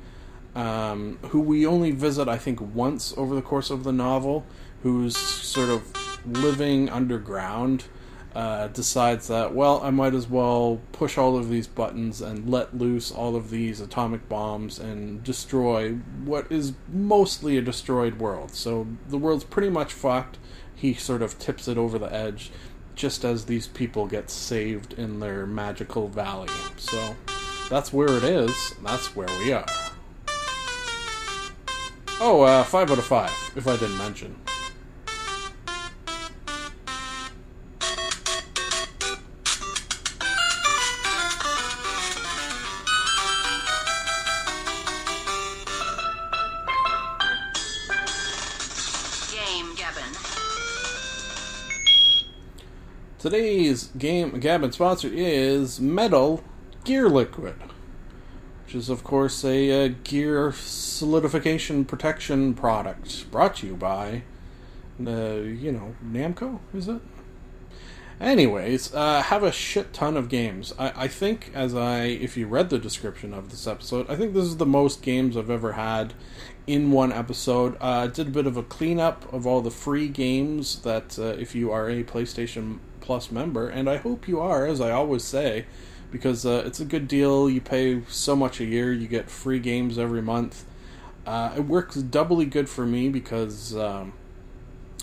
um, 0.55 1.18
who 1.29 1.40
we 1.40 1.66
only 1.66 1.92
visit, 1.92 2.29
I 2.29 2.37
think, 2.37 2.61
once 2.61 3.14
over 3.16 3.35
the 3.35 3.42
course 3.42 3.70
of 3.70 3.85
the 3.85 3.92
novel, 3.92 4.44
who's 4.83 5.16
sort 5.16 5.70
of 5.70 5.96
living 6.27 6.88
underground, 6.90 7.85
uh, 8.35 8.68
decides 8.68 9.29
that, 9.29 9.55
well, 9.55 9.81
I 9.83 9.90
might 9.90 10.14
as 10.14 10.29
well 10.29 10.81
push 10.92 11.18
all 11.18 11.37
of 11.37 11.49
these 11.49 11.66
buttons 11.66 12.20
and 12.20 12.49
let 12.49 12.77
loose 12.77 13.11
all 13.11 13.35
of 13.35 13.51
these 13.51 13.81
atomic 13.81 14.29
bombs 14.29 14.79
and 14.79 15.23
destroy 15.25 15.94
what 16.25 16.51
is 16.51 16.75
mostly 16.92 17.59
a 17.59 17.62
destroyed 17.62 18.18
world. 18.18 18.53
So 18.53 18.87
the 19.09 19.18
world's 19.18 19.44
pretty 19.44 19.70
much 19.70 19.92
fucked. 19.92 20.38
He 20.81 20.95
sort 20.95 21.21
of 21.21 21.38
tips 21.38 21.69
it 21.69 21.77
over 21.77 21.99
the 21.99 22.11
edge 22.11 22.51
just 22.95 23.23
as 23.23 23.45
these 23.45 23.66
people 23.66 24.07
get 24.07 24.31
saved 24.31 24.95
in 24.95 25.21
their 25.21 25.47
magical 25.47 26.09
valley. 26.09 26.49
So 26.79 27.14
that's 27.69 27.93
where 27.93 28.09
it 28.09 28.25
is. 28.25 28.75
That's 28.83 29.14
where 29.14 29.29
we 29.40 29.53
are. 29.53 29.66
Oh, 32.19 32.43
uh, 32.43 32.64
five 32.64 32.90
out 32.90 32.97
of 32.97 33.05
five, 33.05 33.31
if 33.57 33.69
I 33.69 33.77
didn't 33.77 33.99
mention. 33.99 34.39
Today's 53.20 53.88
game 53.98 54.40
Gabbin' 54.40 54.72
sponsor 54.72 55.11
is 55.12 55.78
Metal 55.78 56.42
Gear 56.85 57.06
Liquid, 57.11 57.54
which 58.64 58.74
is 58.74 58.88
of 58.88 59.04
course 59.04 59.44
a 59.44 59.88
uh, 59.88 59.94
gear 60.04 60.52
solidification 60.52 61.85
protection 61.85 62.54
product 62.54 63.30
brought 63.30 63.56
to 63.56 63.66
you 63.66 63.76
by, 63.76 64.22
uh, 65.06 65.35
you 65.35 65.70
know, 65.70 65.94
Namco. 66.02 66.61
Is 66.72 66.88
it? 66.88 67.02
Anyways, 68.18 68.94
uh, 68.94 69.20
have 69.20 69.42
a 69.42 69.52
shit 69.52 69.92
ton 69.92 70.16
of 70.16 70.30
games. 70.30 70.72
I, 70.78 71.04
I 71.04 71.09
think, 71.09 71.50
as 71.52 71.74
I, 71.74 72.04
if 72.04 72.38
you 72.38 72.46
read 72.46 72.70
the 72.70 72.78
description 72.78 73.35
of 73.35 73.50
this 73.50 73.66
episode, 73.66 74.09
I 74.09 74.16
think 74.16 74.33
this 74.33 74.46
is 74.46 74.56
the 74.56 74.64
most 74.64 75.02
games 75.02 75.37
I've 75.37 75.50
ever 75.50 75.72
had 75.72 76.14
in 76.66 76.90
one 76.90 77.12
episode. 77.12 77.76
Uh, 77.83 78.06
did 78.06 78.28
a 78.28 78.30
bit 78.30 78.46
of 78.46 78.56
a 78.56 78.62
cleanup 78.62 79.30
of 79.30 79.46
all 79.46 79.61
the 79.61 79.70
free 79.70 80.09
games 80.09 80.80
that, 80.80 81.18
uh, 81.18 81.24
if 81.38 81.54
you 81.54 81.70
are 81.70 81.90
a 81.90 82.02
PlayStation 82.02 82.78
Plus 83.11 83.33
member, 83.33 83.68
and 83.68 83.90
I 83.90 83.96
hope 83.96 84.29
you 84.29 84.38
are, 84.38 84.68
as 84.68 84.81
I 84.81 84.92
always 84.92 85.25
say, 85.25 85.66
because 86.12 86.46
uh, 86.46 86.62
it's 86.64 86.79
a 86.79 86.85
good 86.85 87.09
deal. 87.09 87.51
You 87.51 87.61
pay 87.61 88.03
so 88.07 88.37
much 88.37 88.61
a 88.61 88.64
year, 88.64 88.92
you 88.92 89.09
get 89.09 89.29
free 89.29 89.59
games 89.59 89.99
every 89.99 90.23
month. 90.23 90.64
Uh, 91.27 91.55
it 91.57 91.62
works 91.62 91.96
doubly 91.96 92.44
good 92.44 92.68
for 92.68 92.87
me 92.87 93.09
because 93.09 93.75
um, 93.75 94.12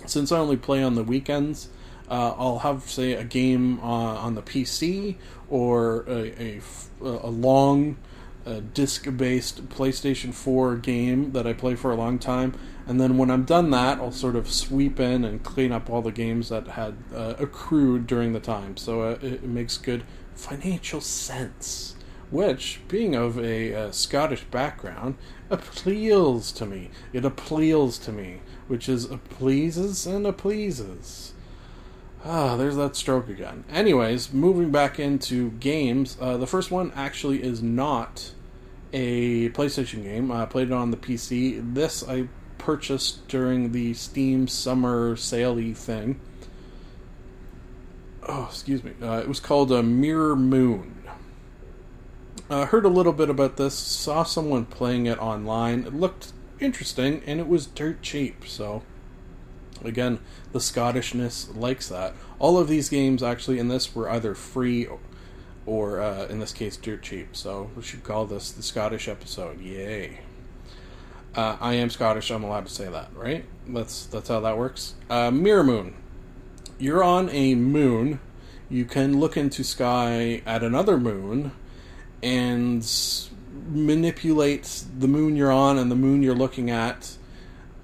since 0.05 0.31
I 0.31 0.37
only 0.37 0.55
play 0.55 0.81
on 0.81 0.95
the 0.95 1.03
weekends, 1.03 1.67
uh, 2.09 2.33
I'll 2.37 2.59
have 2.59 2.83
say 2.83 3.11
a 3.11 3.25
game 3.25 3.81
uh, 3.81 3.83
on 3.83 4.35
the 4.35 4.41
PC 4.41 5.17
or 5.49 6.05
a, 6.07 6.31
a, 6.39 6.61
a 7.01 7.29
long 7.29 7.97
uh, 8.45 8.61
disc-based 8.73 9.67
PlayStation 9.67 10.33
4 10.33 10.77
game 10.77 11.33
that 11.33 11.45
I 11.45 11.51
play 11.51 11.75
for 11.75 11.91
a 11.91 11.95
long 11.97 12.19
time, 12.19 12.57
and 12.87 13.01
then 13.01 13.17
when 13.17 13.29
I'm 13.29 13.43
done 13.43 13.69
that, 13.71 13.99
I'll 13.99 14.13
sort 14.13 14.37
of 14.37 14.49
sweep 14.49 14.97
in 14.97 15.25
and 15.25 15.43
clean 15.43 15.73
up 15.73 15.89
all 15.89 16.01
the 16.01 16.11
games 16.11 16.47
that 16.49 16.69
had 16.69 16.95
uh, 17.13 17.33
accrued 17.37 18.07
during 18.07 18.31
the 18.31 18.39
time. 18.39 18.77
So 18.77 19.01
uh, 19.01 19.17
it, 19.21 19.43
makes 19.43 19.77
good 19.77 20.05
financial 20.35 21.01
sense. 21.01 21.95
Which, 22.31 22.81
being 22.87 23.13
of 23.13 23.37
a 23.37 23.73
uh, 23.73 23.91
Scottish 23.91 24.45
background, 24.45 25.15
appeals 25.49 26.51
to 26.53 26.65
me. 26.65 26.89
It 27.11 27.25
appeals 27.25 27.97
to 27.99 28.11
me, 28.11 28.39
which 28.67 28.87
is 28.87 29.05
a 29.05 29.17
pleases 29.17 30.05
and 30.05 30.25
a 30.25 30.33
pleases. 30.33 31.33
Ah, 32.23 32.55
there's 32.55 32.75
that 32.77 32.95
stroke 32.95 33.29
again. 33.29 33.63
Anyways, 33.69 34.33
moving 34.33 34.71
back 34.71 34.99
into 34.99 35.51
games, 35.51 36.17
uh, 36.19 36.37
the 36.37 36.47
first 36.47 36.71
one 36.71 36.91
actually 36.95 37.43
is 37.43 37.61
not 37.61 38.31
a 38.93 39.49
PlayStation 39.49 40.03
game. 40.03 40.31
I 40.31 40.45
played 40.45 40.67
it 40.67 40.73
on 40.73 40.91
the 40.91 40.97
PC. 40.97 41.73
This 41.73 42.07
I 42.07 42.27
purchased 42.57 43.27
during 43.27 43.71
the 43.71 43.93
Steam 43.93 44.47
summer 44.47 45.15
saley 45.15 45.73
thing. 45.73 46.19
Oh, 48.27 48.47
excuse 48.49 48.83
me. 48.83 48.93
Uh, 49.01 49.19
it 49.19 49.27
was 49.27 49.39
called 49.39 49.71
a 49.71 49.81
Mirror 49.81 50.35
Moon. 50.35 51.03
I 52.49 52.61
uh, 52.61 52.65
heard 52.65 52.85
a 52.85 52.89
little 52.89 53.13
bit 53.13 53.29
about 53.29 53.57
this. 53.57 53.73
Saw 53.73 54.23
someone 54.23 54.65
playing 54.65 55.05
it 55.05 55.19
online. 55.19 55.83
It 55.85 55.93
looked 55.93 56.31
interesting, 56.59 57.21
and 57.25 57.39
it 57.39 57.47
was 57.47 57.65
dirt 57.65 58.01
cheap. 58.01 58.45
So 58.47 58.83
Again, 59.83 60.19
the 60.51 60.59
Scottishness 60.59 61.55
likes 61.55 61.89
that. 61.89 62.13
All 62.39 62.57
of 62.57 62.67
these 62.67 62.89
games, 62.89 63.21
actually, 63.21 63.59
in 63.59 63.67
this 63.67 63.93
were 63.95 64.09
either 64.09 64.33
free 64.33 64.85
or, 64.85 64.99
or 65.65 66.01
uh, 66.01 66.25
in 66.27 66.39
this 66.39 66.53
case, 66.53 66.77
dirt 66.77 67.03
cheap. 67.03 67.35
So 67.35 67.69
we 67.75 67.83
should 67.83 68.03
call 68.03 68.25
this 68.25 68.51
the 68.51 68.63
Scottish 68.63 69.07
episode. 69.07 69.61
Yay! 69.61 70.19
Uh, 71.37 71.55
I 71.61 71.75
am 71.75 71.91
Scottish. 71.91 72.31
I'm 72.31 72.43
allowed 72.43 72.65
to 72.65 72.73
say 72.73 72.89
that, 72.89 73.09
right? 73.13 73.45
That's 73.67 74.07
that's 74.07 74.27
how 74.27 74.39
that 74.39 74.57
works. 74.57 74.95
Uh, 75.07 75.29
Mirror 75.29 75.63
Moon. 75.65 75.95
You're 76.79 77.03
on 77.03 77.29
a 77.29 77.53
moon. 77.53 78.19
You 78.69 78.85
can 78.85 79.19
look 79.19 79.37
into 79.37 79.63
sky 79.63 80.41
at 80.47 80.63
another 80.63 80.97
moon 80.97 81.51
and 82.23 82.89
manipulate 83.69 84.83
the 84.97 85.07
moon 85.07 85.35
you're 85.35 85.51
on 85.51 85.77
and 85.77 85.91
the 85.91 85.95
moon 85.95 86.23
you're 86.23 86.35
looking 86.35 86.71
at 86.71 87.17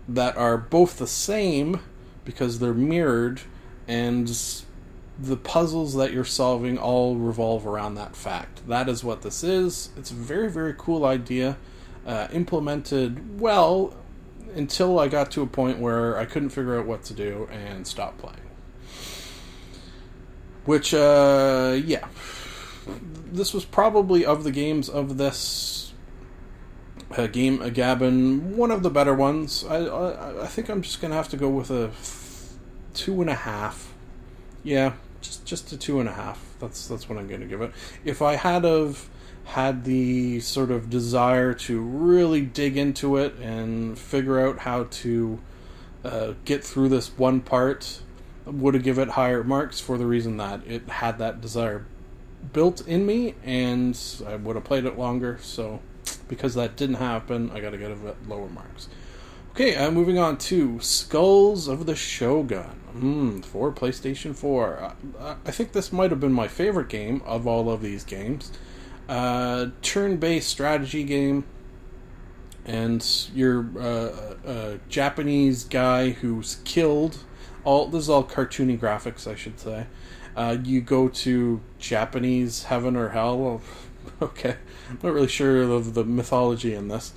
that 0.07 0.35
are 0.35 0.57
both 0.57 0.97
the 0.97 1.07
same 1.07 1.79
because 2.25 2.57
they're 2.57 2.73
mirrored 2.73 3.41
and 3.87 4.27
the 5.19 5.37
puzzles 5.37 5.93
that 5.95 6.11
you're 6.11 6.25
solving 6.25 6.77
all 6.77 7.15
revolve 7.15 7.67
around 7.67 7.95
that 7.95 8.15
fact. 8.15 8.67
That 8.67 8.89
is 8.89 9.03
what 9.03 9.21
this 9.21 9.43
is. 9.43 9.89
It's 9.95 10.09
a 10.09 10.15
very, 10.15 10.49
very 10.49 10.73
cool 10.75 11.05
idea. 11.05 11.57
Uh, 12.05 12.27
implemented 12.33 13.39
well 13.39 13.95
until 14.55 14.99
I 14.99 15.07
got 15.07 15.31
to 15.31 15.41
a 15.41 15.47
point 15.47 15.79
where 15.79 16.17
I 16.17 16.25
couldn't 16.25 16.49
figure 16.49 16.77
out 16.77 16.85
what 16.85 17.03
to 17.05 17.13
do 17.13 17.47
and 17.51 17.87
stopped 17.87 18.17
playing. 18.17 18.39
Which, 20.65 20.93
uh, 20.93 21.79
yeah. 21.83 22.07
This 23.31 23.53
was 23.53 23.65
probably 23.65 24.25
of 24.25 24.43
the 24.43 24.51
games 24.51 24.89
of 24.89 25.17
this 25.17 25.93
uh, 27.17 27.27
game, 27.27 27.61
a 27.61 27.69
Gabbin', 27.69 28.55
one 28.55 28.71
of 28.71 28.83
the 28.83 28.89
better 28.89 29.13
ones. 29.13 29.63
I, 29.63 29.77
I, 29.77 30.43
I 30.43 30.47
think 30.47 30.69
I'm 30.69 30.81
just 30.81 31.01
gonna 31.01 31.15
have 31.15 31.29
to 31.29 31.37
go 31.37 31.49
with 31.49 31.71
a 31.71 31.91
two 32.93 33.21
and 33.21 33.29
a 33.29 33.35
half. 33.35 33.93
Yeah, 34.63 34.93
just 35.21 35.45
just 35.45 35.71
a 35.71 35.77
two 35.77 35.99
and 35.99 36.09
a 36.09 36.13
half. 36.13 36.43
That's 36.59 36.87
that's 36.87 37.09
what 37.09 37.17
I'm 37.17 37.27
gonna 37.27 37.45
give 37.45 37.61
it. 37.61 37.71
If 38.03 38.21
I 38.21 38.35
had 38.35 38.65
of 38.65 39.09
had 39.45 39.83
the 39.83 40.39
sort 40.39 40.71
of 40.71 40.89
desire 40.89 41.53
to 41.53 41.79
really 41.81 42.41
dig 42.41 42.77
into 42.77 43.17
it 43.17 43.35
and 43.35 43.97
figure 43.97 44.39
out 44.39 44.59
how 44.59 44.85
to 44.85 45.39
uh, 46.03 46.33
get 46.45 46.63
through 46.63 46.89
this 46.89 47.17
one 47.17 47.41
part, 47.41 48.01
would 48.45 48.73
have 48.73 48.83
given 48.83 49.07
it 49.07 49.11
higher 49.13 49.43
marks 49.43 49.79
for 49.79 49.97
the 49.97 50.05
reason 50.05 50.37
that 50.37 50.61
it 50.67 50.87
had 50.89 51.17
that 51.17 51.39
desire 51.39 51.85
built 52.51 52.85
in 52.87 53.05
me, 53.05 53.35
and 53.43 53.97
I 54.27 54.35
would 54.35 54.55
have 54.55 54.65
played 54.65 54.85
it 54.85 54.97
longer. 54.97 55.39
So 55.41 55.81
because 56.27 56.55
that 56.55 56.75
didn't 56.75 56.95
happen, 56.95 57.51
I 57.51 57.59
got 57.59 57.71
to 57.71 57.77
give 57.77 58.03
it 58.03 58.27
lower 58.27 58.49
marks. 58.49 58.89
Okay, 59.51 59.77
I'm 59.77 59.93
moving 59.93 60.17
on 60.17 60.37
to 60.39 60.79
Skulls 60.79 61.67
of 61.67 61.85
the 61.85 61.95
Shogun 61.95 62.81
mm, 62.95 63.45
for 63.45 63.71
PlayStation 63.71 64.35
4. 64.35 64.95
Uh, 65.19 65.35
I 65.45 65.51
think 65.51 65.73
this 65.73 65.93
might 65.93 66.09
have 66.09 66.19
been 66.19 66.33
my 66.33 66.47
favorite 66.47 66.89
game 66.89 67.21
of 67.23 67.45
all 67.45 67.69
of 67.69 67.81
these 67.81 68.03
games. 68.03 68.51
Uh, 69.07 69.67
turn 69.81 70.17
based 70.17 70.49
strategy 70.49 71.03
game, 71.03 71.45
and 72.65 73.29
you're 73.33 73.65
uh, 73.79 74.35
a 74.45 74.79
Japanese 74.89 75.63
guy 75.63 76.11
who's 76.11 76.57
killed. 76.63 77.17
All 77.63 77.87
This 77.87 78.03
is 78.03 78.09
all 78.09 78.23
cartoony 78.23 78.79
graphics, 78.79 79.29
I 79.29 79.35
should 79.35 79.59
say. 79.59 79.87
Uh, 80.35 80.57
you 80.63 80.81
go 80.81 81.09
to 81.09 81.61
Japanese 81.79 82.63
heaven 82.63 82.95
or 82.95 83.09
hell. 83.09 83.61
Okay, 84.21 84.57
I'm 84.89 84.99
not 85.01 85.13
really 85.13 85.29
sure 85.29 85.61
of 85.61 85.93
the 85.93 86.03
mythology 86.03 86.73
in 86.73 86.89
this 86.89 87.13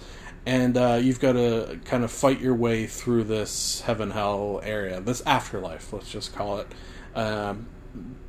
and 0.47 0.77
uh, 0.77 0.99
you've 1.03 1.19
got 1.19 1.33
to 1.33 1.81
kind 1.85 2.05
of 2.05 2.13
fight 2.13 2.41
your 2.41 2.55
way 2.55 2.87
through 2.87 3.25
this 3.25 3.81
heaven 3.81 4.13
hell 4.13 4.61
area, 4.63 5.01
this 5.01 5.21
afterlife, 5.27 5.93
let's 5.93 6.11
just 6.11 6.35
call 6.35 6.59
it. 6.59 6.69
Um, 7.17 7.67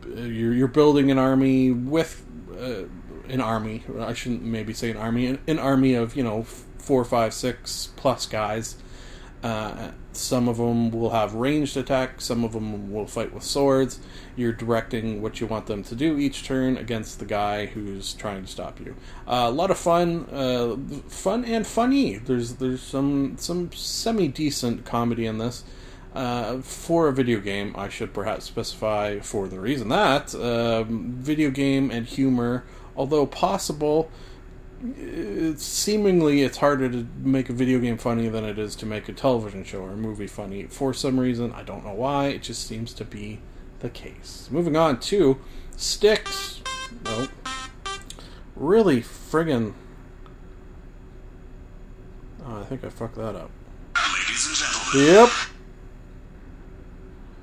you're, 0.04 0.54
you're 0.54 0.67
building 0.67 1.12
an 1.12 1.20
army 1.20 1.72
with 1.72 2.26
uh, 2.60 2.84
an 3.30 3.42
army. 3.42 3.84
I 4.00 4.13
shouldn't 4.13 4.44
maybe 4.44 4.74
say 4.74 4.92
an 4.92 4.98
army, 4.98 5.28
an, 5.28 5.40
an 5.48 5.60
army 5.60 5.94
of 5.94 6.16
you 6.16 6.24
know 6.24 6.44
four, 6.44 7.04
five, 7.04 7.34
six 7.34 7.90
plus 7.96 8.26
guys. 8.26 8.78
Uh, 9.44 9.92
some 10.13 10.50
of 10.50 10.58
them 10.58 10.90
will 10.90 11.12
have 11.12 11.36
ranged 11.36 11.78
attack, 11.78 12.20
some 12.22 12.44
of 12.44 12.54
them 12.54 12.92
will 12.92 13.06
fight 13.06 13.34
with 13.34 13.44
swords. 13.44 14.00
You're 14.36 14.52
directing 14.52 15.22
what 15.22 15.40
you 15.40 15.46
want 15.46 15.68
them 15.68 15.84
to 15.84 15.96
do 15.96 16.18
each 16.18 16.44
turn 16.44 16.76
against 16.76 17.20
the 17.20 17.26
guy 17.26 17.68
who's 17.68 18.13
trying 18.13 18.42
to 18.44 18.48
stop 18.48 18.80
you. 18.80 18.96
Uh, 19.28 19.46
a 19.48 19.52
lot 19.52 19.70
of 19.70 19.78
fun, 19.78 20.26
uh, 20.32 20.76
fun 21.08 21.46
and 21.46 21.68
funny. 21.68 22.18
There's 22.18 22.56
there's 22.56 22.82
some 22.82 23.38
some 23.38 23.72
semi 23.74 24.28
decent 24.28 24.86
comedy 24.86 25.26
in 25.26 25.38
this. 25.38 25.63
Uh, 26.16 26.62
for 26.62 27.10
a 27.10 27.13
video 27.13 27.40
game, 27.40 27.76
I 27.78 27.90
should 27.90 28.12
perhaps 28.12 28.46
specify 28.46 29.20
for 29.20 29.48
the 29.48 29.60
reason 29.60 29.90
that 29.90 30.34
um, 30.34 31.12
video 31.20 31.52
game 31.52 31.92
and 31.92 32.08
humor, 32.08 32.63
although 32.98 33.26
possible, 33.26 34.12
it's 34.84 35.64
seemingly 35.64 36.44
it's 36.44 36.58
harder 36.58 36.90
to 36.90 37.08
make 37.20 37.50
a 37.50 37.54
video 37.54 37.80
game 37.80 37.98
funny 37.98 38.28
than 38.28 38.44
it 38.44 38.60
is 38.60 38.76
to 38.76 38.86
make 38.86 39.10
a 39.10 39.14
television 39.14 39.64
show 39.64 39.80
or 39.82 39.92
a 39.92 39.98
movie 39.98 40.28
funny. 40.28 40.64
For 40.64 40.94
some 40.94 41.20
reason 41.20 41.52
i 41.54 41.64
don't 41.64 41.84
know 41.84 41.94
why 41.94 42.28
it 42.28 42.44
just 42.44 42.68
seems 42.68 42.94
to 42.94 43.06
be 43.06 43.40
the 43.80 43.90
case. 43.90 44.48
Moving 44.52 44.76
on 44.76 45.00
to 45.02 45.40
Styx. 45.76 46.62
Nope. 47.04 47.30
Really 48.56 49.02
friggin 49.02 49.74
oh, 52.46 52.62
i 52.62 52.64
think 52.66 52.84
i 52.84 52.90
fucked 52.90 53.16
that 53.16 53.36
up. 53.36 53.50
Ladies 53.96 54.48
and 54.48 54.56
gentlemen, 54.56 55.14
yep. 55.14 55.30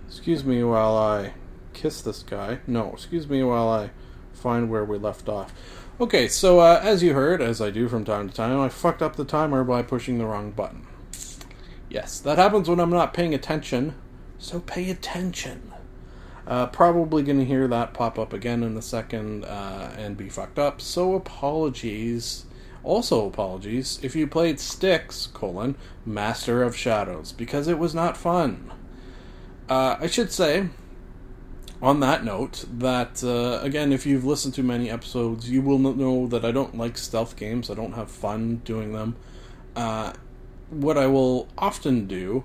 Excuse 0.07 0.45
me 0.45 0.62
while 0.62 0.97
i 0.97 1.35
kiss 1.73 2.01
this 2.01 2.23
guy. 2.23 2.61
No 2.69 2.93
excuse 2.93 3.29
me 3.29 3.43
while 3.43 3.69
i 3.69 3.90
find 4.44 4.70
where 4.70 4.85
we 4.85 4.98
left 4.98 5.28
off 5.28 5.52
Okay, 6.00 6.26
so 6.26 6.59
uh, 6.59 6.80
as 6.83 7.04
you 7.04 7.14
heard, 7.14 7.40
as 7.40 7.61
I 7.61 7.70
do 7.70 7.88
from 7.88 8.04
time 8.04 8.28
to 8.28 8.35
time, 8.35 8.59
I 8.59 8.68
fucked 8.68 9.00
up 9.00 9.14
the 9.14 9.24
timer 9.24 9.62
by 9.62 9.83
pushing 9.83 10.18
the 10.18 10.26
wrong 10.26 10.50
button. 10.50 10.88
Yes, 11.88 12.18
that 12.18 12.37
happens 12.37 12.68
when 12.68 12.80
I'm 12.80 12.90
not 12.90 13.14
paying 13.14 13.33
attention, 13.33 13.94
so 14.37 14.59
pay 14.59 14.90
attention. 14.90 15.72
Uh, 16.48 16.66
probably 16.66 17.22
going 17.22 17.38
to 17.38 17.44
hear 17.44 17.68
that 17.68 17.94
pop 17.94 18.18
up 18.18 18.33
again 18.33 18.64
in 18.64 18.76
a 18.76 18.83
second 18.83 19.44
uh, 19.44 19.94
and 19.96 20.16
be 20.16 20.28
fucked 20.28 20.59
up, 20.59 20.80
so 20.80 21.14
apologies. 21.14 22.46
Also, 22.83 23.28
apologies 23.28 24.00
if 24.02 24.16
you 24.16 24.26
played 24.26 24.59
Styx, 24.59 25.28
colon, 25.28 25.76
Master 26.04 26.64
of 26.64 26.76
Shadows, 26.76 27.30
because 27.30 27.68
it 27.68 27.78
was 27.78 27.94
not 27.94 28.16
fun. 28.16 28.72
Uh, 29.68 29.96
I 30.00 30.09
should 30.09 30.33
say, 30.33 30.70
on 31.85 32.01
that 32.01 32.25
note, 32.25 32.64
that 32.79 33.23
uh, 33.23 33.62
again, 33.62 33.92
if 33.92 34.07
you've 34.07 34.25
listened 34.25 34.55
to 34.55 34.62
many 34.62 34.90
episodes, 34.90 35.51
you 35.51 35.61
will 35.61 35.79
know 35.79 36.27
that 36.29 36.42
I 36.42 36.51
don't 36.51 36.79
like 36.79 36.97
stealth 36.97 37.37
games. 37.37 37.70
I 37.70 37.75
don't 37.75 37.92
have 37.92 38.11
fun 38.11 38.62
doing 38.64 38.92
them. 38.92 39.16
Uh, 39.77 40.14
what 40.70 40.97
I 40.97 41.07
will 41.07 41.47
often 41.59 42.07
do 42.07 42.44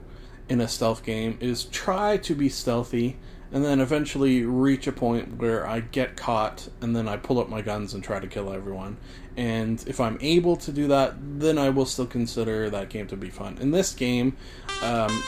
in 0.49 0.60
a 0.60 0.67
stealth 0.67 1.06
game 1.06 1.38
is 1.39 1.63
try 1.63 2.17
to 2.17 2.36
be 2.36 2.49
stealthy 2.49 3.15
and 3.54 3.63
then 3.63 3.80
eventually 3.80 4.43
reach 4.43 4.88
a 4.88 4.91
point 4.91 5.38
where 5.38 5.65
I 5.65 5.80
get 5.80 6.17
caught 6.17 6.67
and 6.82 6.93
then 6.93 7.08
I 7.08 7.15
pull 7.15 7.39
up 7.39 7.47
my 7.47 7.62
guns 7.62 7.93
and 7.93 8.04
try 8.04 8.19
to 8.19 8.28
kill 8.28 8.52
everyone. 8.52 8.97
And 9.38 9.82
if 9.88 10.02
I'm 10.02 10.17
able 10.19 10.58
to 10.58 10.71
do 10.73 10.88
that, 10.89 11.15
then 11.39 11.58
I 11.58 11.69
will 11.69 11.86
still 11.86 12.06
consider 12.06 12.69
that 12.69 12.89
game 12.89 13.08
to 13.08 13.15
be 13.15 13.30
fun. 13.30 13.58
In 13.62 13.71
this 13.71 13.93
game, 13.93 14.36
um, 14.84 15.23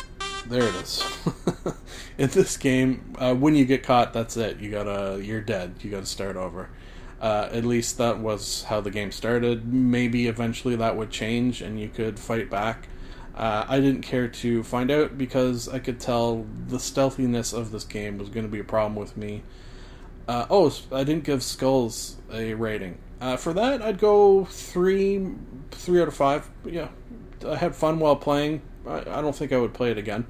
there 0.47 0.63
it 0.63 0.75
is. 0.75 1.03
In 2.17 2.29
this 2.29 2.57
game, 2.57 3.15
uh, 3.17 3.33
when 3.33 3.55
you 3.55 3.65
get 3.65 3.83
caught, 3.83 4.13
that's 4.13 4.37
it. 4.37 4.59
You 4.59 4.69
gotta, 4.69 5.21
you're 5.23 5.41
dead. 5.41 5.75
You 5.81 5.91
gotta 5.91 6.05
start 6.05 6.35
over. 6.35 6.69
Uh, 7.19 7.49
at 7.51 7.65
least 7.65 7.97
that 7.99 8.19
was 8.19 8.63
how 8.63 8.81
the 8.81 8.89
game 8.89 9.11
started. 9.11 9.71
Maybe 9.71 10.27
eventually 10.27 10.75
that 10.77 10.97
would 10.97 11.11
change 11.11 11.61
and 11.61 11.79
you 11.79 11.87
could 11.87 12.19
fight 12.19 12.49
back. 12.49 12.87
Uh, 13.35 13.65
I 13.67 13.79
didn't 13.79 14.01
care 14.01 14.27
to 14.27 14.63
find 14.63 14.91
out 14.91 15.17
because 15.17 15.69
I 15.69 15.79
could 15.79 15.99
tell 15.99 16.45
the 16.67 16.79
stealthiness 16.79 17.53
of 17.53 17.71
this 17.71 17.83
game 17.83 18.17
was 18.17 18.29
going 18.29 18.45
to 18.45 18.51
be 18.51 18.59
a 18.59 18.63
problem 18.63 18.95
with 18.95 19.15
me. 19.15 19.43
Uh, 20.27 20.45
oh, 20.49 20.75
I 20.91 21.03
didn't 21.03 21.23
give 21.23 21.43
Skulls 21.43 22.17
a 22.31 22.53
rating. 22.55 22.97
Uh, 23.19 23.37
for 23.37 23.53
that, 23.53 23.81
I'd 23.81 23.99
go 23.99 24.45
three, 24.45 25.27
three 25.71 26.01
out 26.01 26.07
of 26.07 26.15
five. 26.15 26.49
Yeah, 26.65 26.89
I 27.47 27.55
had 27.55 27.75
fun 27.75 27.99
while 27.99 28.15
playing. 28.15 28.61
I, 28.87 28.99
I 28.99 29.21
don't 29.21 29.35
think 29.35 29.51
I 29.51 29.57
would 29.57 29.73
play 29.73 29.91
it 29.91 29.97
again. 29.97 30.25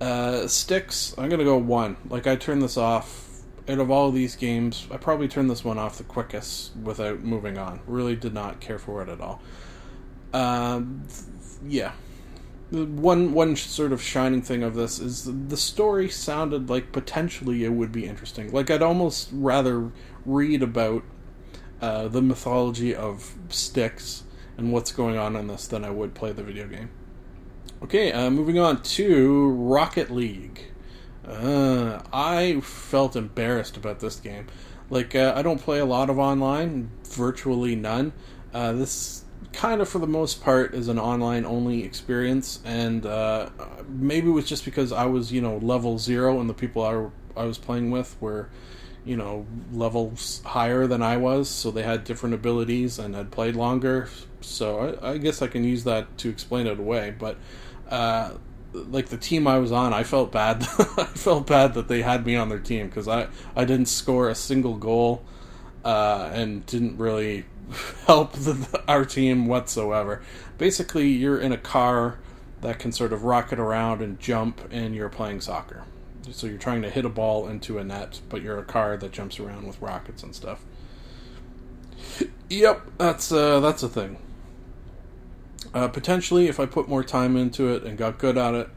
Uh, 0.00 0.46
Styx, 0.46 1.14
I'm 1.18 1.28
gonna 1.28 1.44
go 1.44 1.58
one. 1.58 1.96
Like 2.08 2.26
I 2.26 2.36
turned 2.36 2.62
this 2.62 2.76
off. 2.76 3.26
Out 3.68 3.78
of 3.78 3.90
all 3.90 4.10
these 4.10 4.34
games, 4.34 4.88
I 4.90 4.96
probably 4.96 5.28
turned 5.28 5.48
this 5.50 5.64
one 5.64 5.78
off 5.78 5.98
the 5.98 6.04
quickest 6.04 6.74
without 6.76 7.20
moving 7.20 7.58
on. 7.58 7.80
Really 7.86 8.16
did 8.16 8.34
not 8.34 8.60
care 8.60 8.78
for 8.78 9.02
it 9.02 9.08
at 9.08 9.20
all. 9.20 9.40
Um, 10.32 11.06
yeah. 11.66 11.92
One 12.70 13.32
one 13.32 13.56
sort 13.56 13.92
of 13.92 14.00
shining 14.00 14.42
thing 14.42 14.62
of 14.62 14.74
this 14.74 14.98
is 14.98 15.28
the, 15.48 15.56
story 15.56 16.08
sounded 16.08 16.70
like 16.70 16.92
potentially 16.92 17.64
it 17.64 17.72
would 17.72 17.92
be 17.92 18.06
interesting. 18.06 18.50
Like 18.50 18.70
I'd 18.70 18.82
almost 18.82 19.28
rather 19.32 19.90
read 20.24 20.62
about 20.62 21.02
uh, 21.82 22.08
the 22.08 22.22
mythology 22.22 22.94
of 22.94 23.34
Styx 23.48 24.24
and 24.56 24.72
what's 24.72 24.92
going 24.92 25.16
on 25.16 25.36
in 25.36 25.48
this 25.48 25.66
than 25.66 25.84
I 25.84 25.90
would 25.90 26.14
play 26.14 26.32
the 26.32 26.44
video 26.44 26.68
game. 26.68 26.90
Okay, 27.82 28.12
uh, 28.12 28.28
moving 28.28 28.58
on 28.58 28.82
to 28.82 29.48
Rocket 29.52 30.10
League. 30.10 30.60
Uh, 31.26 32.02
I 32.12 32.60
felt 32.60 33.16
embarrassed 33.16 33.78
about 33.78 34.00
this 34.00 34.20
game. 34.20 34.48
Like, 34.90 35.14
uh, 35.14 35.32
I 35.34 35.40
don't 35.40 35.58
play 35.58 35.78
a 35.78 35.86
lot 35.86 36.10
of 36.10 36.18
online, 36.18 36.90
virtually 37.04 37.74
none. 37.74 38.12
Uh, 38.52 38.72
this 38.72 39.24
kind 39.54 39.80
of, 39.80 39.88
for 39.88 39.98
the 39.98 40.06
most 40.06 40.42
part, 40.42 40.74
is 40.74 40.88
an 40.88 40.98
online 40.98 41.46
only 41.46 41.82
experience, 41.82 42.60
and 42.66 43.06
uh, 43.06 43.48
maybe 43.88 44.28
it 44.28 44.32
was 44.32 44.46
just 44.46 44.66
because 44.66 44.92
I 44.92 45.06
was, 45.06 45.32
you 45.32 45.40
know, 45.40 45.56
level 45.56 45.98
zero, 45.98 46.38
and 46.38 46.50
the 46.50 46.54
people 46.54 46.82
I, 46.84 47.40
I 47.40 47.44
was 47.46 47.56
playing 47.56 47.90
with 47.90 48.14
were, 48.20 48.50
you 49.06 49.16
know, 49.16 49.46
levels 49.72 50.42
higher 50.44 50.86
than 50.86 51.02
I 51.02 51.16
was, 51.16 51.48
so 51.48 51.70
they 51.70 51.82
had 51.82 52.04
different 52.04 52.34
abilities 52.34 52.98
and 52.98 53.14
had 53.14 53.30
played 53.30 53.56
longer. 53.56 54.10
So 54.42 54.98
I, 55.00 55.12
I 55.12 55.18
guess 55.18 55.40
I 55.40 55.46
can 55.46 55.64
use 55.64 55.84
that 55.84 56.18
to 56.18 56.28
explain 56.28 56.66
it 56.66 56.78
away, 56.78 57.14
but 57.18 57.38
uh, 57.90 58.32
like 58.72 59.08
the 59.08 59.16
team 59.16 59.46
I 59.46 59.58
was 59.58 59.72
on, 59.72 59.92
I 59.92 60.04
felt 60.04 60.32
bad. 60.32 60.62
I 60.78 61.04
felt 61.04 61.46
bad 61.46 61.74
that 61.74 61.88
they 61.88 62.02
had 62.02 62.24
me 62.24 62.36
on 62.36 62.48
their 62.48 62.58
team 62.58 62.86
because 62.86 63.08
I 63.08 63.28
I 63.56 63.64
didn't 63.64 63.86
score 63.86 64.28
a 64.28 64.34
single 64.34 64.76
goal 64.76 65.24
uh, 65.84 66.30
and 66.32 66.64
didn't 66.66 66.98
really 66.98 67.46
help 68.06 68.32
the, 68.32 68.82
our 68.88 69.04
team 69.04 69.46
whatsoever. 69.46 70.22
Basically, 70.58 71.08
you're 71.08 71.38
in 71.38 71.52
a 71.52 71.58
car 71.58 72.18
that 72.60 72.78
can 72.78 72.92
sort 72.92 73.12
of 73.12 73.24
rocket 73.24 73.58
around 73.58 74.02
and 74.02 74.20
jump, 74.20 74.60
and 74.70 74.94
you're 74.94 75.08
playing 75.08 75.40
soccer. 75.40 75.84
So 76.30 76.46
you're 76.46 76.58
trying 76.58 76.82
to 76.82 76.90
hit 76.90 77.04
a 77.04 77.08
ball 77.08 77.48
into 77.48 77.78
a 77.78 77.84
net, 77.84 78.20
but 78.28 78.42
you're 78.42 78.58
a 78.58 78.64
car 78.64 78.96
that 78.98 79.10
jumps 79.10 79.40
around 79.40 79.66
with 79.66 79.80
rockets 79.80 80.22
and 80.22 80.34
stuff. 80.34 80.62
Yep, 82.48 82.82
that's 82.98 83.32
uh, 83.32 83.60
that's 83.60 83.82
a 83.82 83.88
thing. 83.88 84.18
Uh, 85.72 85.88
potentially, 85.88 86.48
if 86.48 86.58
I 86.58 86.66
put 86.66 86.88
more 86.88 87.04
time 87.04 87.36
into 87.36 87.68
it 87.72 87.84
and 87.84 87.96
got 87.96 88.18
good 88.18 88.36
at 88.36 88.54
it, 88.54 88.68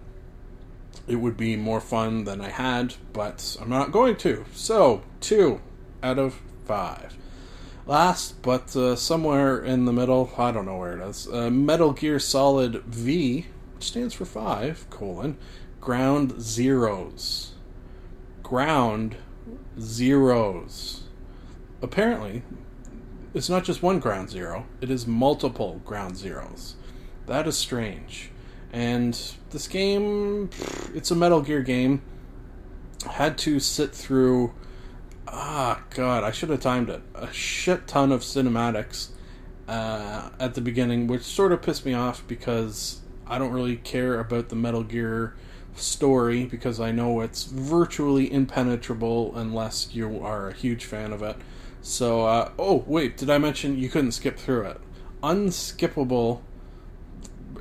it 1.08 1.16
would 1.16 1.36
be 1.36 1.56
more 1.56 1.82
fun 1.82 2.24
than 2.24 2.40
I 2.40 2.50
had, 2.50 2.96
but 3.12 3.58
I'm 3.60 3.70
not 3.70 3.92
going 3.92 4.16
to. 4.18 4.46
So, 4.54 5.02
two 5.20 5.60
out 6.02 6.20
of 6.20 6.40
five. 6.66 7.18
Last, 7.86 8.42
but 8.42 8.76
uh, 8.76 8.96
somewhere 8.96 9.60
in 9.60 9.86
the 9.86 9.92
middle, 9.92 10.32
I 10.38 10.52
don't 10.52 10.66
know 10.66 10.78
where 10.78 11.00
it 11.00 11.06
is, 11.06 11.28
uh, 11.28 11.50
Metal 11.50 11.92
Gear 11.92 12.20
Solid 12.20 12.84
V, 12.84 13.48
which 13.76 13.84
stands 13.84 14.14
for 14.14 14.26
five, 14.26 14.90
colon, 14.90 15.38
Ground 15.82 16.34
Zeroes. 16.36 17.50
Ground 18.42 19.18
Zeroes. 19.78 21.02
Apparently, 21.82 22.44
it's 23.34 23.50
not 23.50 23.66
just 23.66 23.82
one 23.84 24.00
ground 24.00 24.30
zero, 24.30 24.66
it 24.80 24.90
is 24.90 25.08
multiple 25.08 25.82
ground 25.84 26.16
zeros. 26.16 26.76
That 27.26 27.48
is 27.48 27.58
strange. 27.58 28.32
And 28.72 29.20
this 29.52 29.68
game, 29.68 30.50
it's 30.94 31.12
a 31.12 31.16
Metal 31.16 31.42
Gear 31.42 31.62
game. 31.62 32.02
Had 33.08 33.38
to 33.40 33.60
sit 33.60 33.94
through, 33.94 34.54
ah, 35.28 35.84
God, 35.92 36.24
I 36.24 36.32
should 36.32 36.50
have 36.50 36.62
timed 36.62 36.90
it. 36.90 37.02
A 37.14 37.32
shit 37.32 37.88
ton 37.88 38.12
of 38.12 38.22
cinematics 38.22 39.10
uh, 39.68 40.30
at 40.40 40.56
the 40.56 40.62
beginning, 40.62 41.08
which 41.08 41.22
sort 41.22 41.52
of 41.52 41.62
pissed 41.62 41.86
me 41.86 41.94
off 41.94 42.28
because 42.28 43.02
I 43.28 43.38
don't 43.38 43.52
really 43.52 43.78
care 43.78 44.20
about 44.20 44.50
the 44.50 44.56
Metal 44.56 44.84
Gear 44.84 45.36
story 45.76 46.46
because 46.46 46.80
I 46.80 46.92
know 46.92 47.22
it's 47.22 47.46
virtually 47.46 48.32
impenetrable 48.32 49.36
unless 49.36 49.94
you 49.94 50.20
are 50.24 50.50
a 50.50 50.54
huge 50.54 50.86
fan 50.86 51.14
of 51.14 51.24
it. 51.24 51.38
So, 51.82 52.26
uh, 52.26 52.52
oh, 52.58 52.84
wait, 52.88 53.18
did 53.18 53.30
I 53.30 53.38
mention 53.38 53.78
you 53.78 53.90
couldn't 53.90 54.12
skip 54.14 54.38
through 54.38 54.68
it? 54.68 54.82
Unskippable 55.22 56.42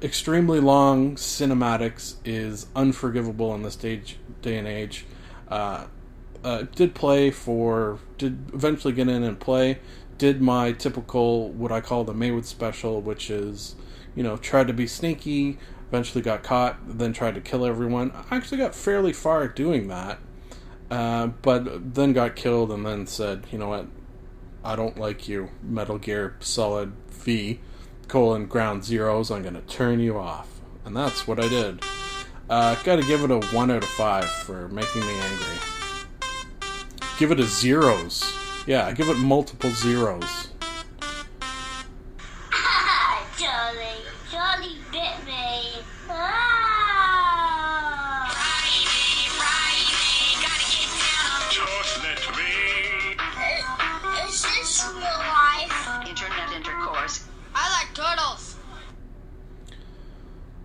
extremely 0.00 0.60
long 0.60 1.16
cinematics 1.16 2.16
is 2.24 2.66
unforgivable 2.74 3.54
in 3.54 3.62
this 3.62 3.74
stage 3.74 4.16
day 4.40 4.58
and 4.58 4.66
age. 4.66 5.04
Uh, 5.48 5.86
uh, 6.44 6.64
did 6.74 6.94
play 6.94 7.30
for 7.30 7.98
did 8.18 8.50
eventually 8.52 8.92
get 8.92 9.08
in 9.08 9.22
and 9.22 9.38
play. 9.38 9.78
Did 10.18 10.40
my 10.40 10.72
typical 10.72 11.50
what 11.50 11.72
I 11.72 11.80
call 11.80 12.04
the 12.04 12.14
Maywood 12.14 12.46
special, 12.46 13.00
which 13.00 13.30
is 13.30 13.76
you 14.14 14.22
know 14.22 14.36
tried 14.36 14.66
to 14.68 14.72
be 14.72 14.86
sneaky, 14.86 15.58
Eventually 15.92 16.22
got 16.22 16.42
caught, 16.42 16.78
then 16.86 17.12
tried 17.12 17.34
to 17.34 17.42
kill 17.42 17.66
everyone. 17.66 18.12
I 18.30 18.36
actually 18.36 18.56
got 18.56 18.74
fairly 18.74 19.12
far 19.12 19.46
doing 19.46 19.88
that, 19.88 20.20
uh, 20.90 21.26
but 21.26 21.94
then 21.94 22.14
got 22.14 22.34
killed 22.34 22.72
and 22.72 22.86
then 22.86 23.06
said, 23.06 23.46
you 23.52 23.58
know 23.58 23.68
what, 23.68 23.88
I 24.64 24.74
don't 24.74 24.96
like 24.96 25.28
you, 25.28 25.50
Metal 25.62 25.98
Gear 25.98 26.34
Solid 26.40 26.94
V, 27.10 27.60
colon 28.12 28.44
ground 28.44 28.84
zeros, 28.84 29.30
I'm 29.30 29.40
going 29.40 29.54
to 29.54 29.62
turn 29.62 29.98
you 29.98 30.18
off. 30.18 30.46
And 30.84 30.94
that's 30.94 31.26
what 31.26 31.40
I 31.40 31.48
did. 31.48 31.82
Uh, 32.50 32.74
gotta 32.84 33.02
give 33.02 33.24
it 33.24 33.30
a 33.30 33.40
1 33.40 33.70
out 33.70 33.82
of 33.82 33.88
5 33.88 34.28
for 34.28 34.68
making 34.68 35.00
me 35.00 35.14
angry. 35.14 35.58
Give 37.18 37.30
it 37.30 37.40
a 37.40 37.44
zeros. 37.44 38.22
Yeah, 38.66 38.92
give 38.92 39.08
it 39.08 39.16
multiple 39.16 39.70
zeros. 39.70 40.41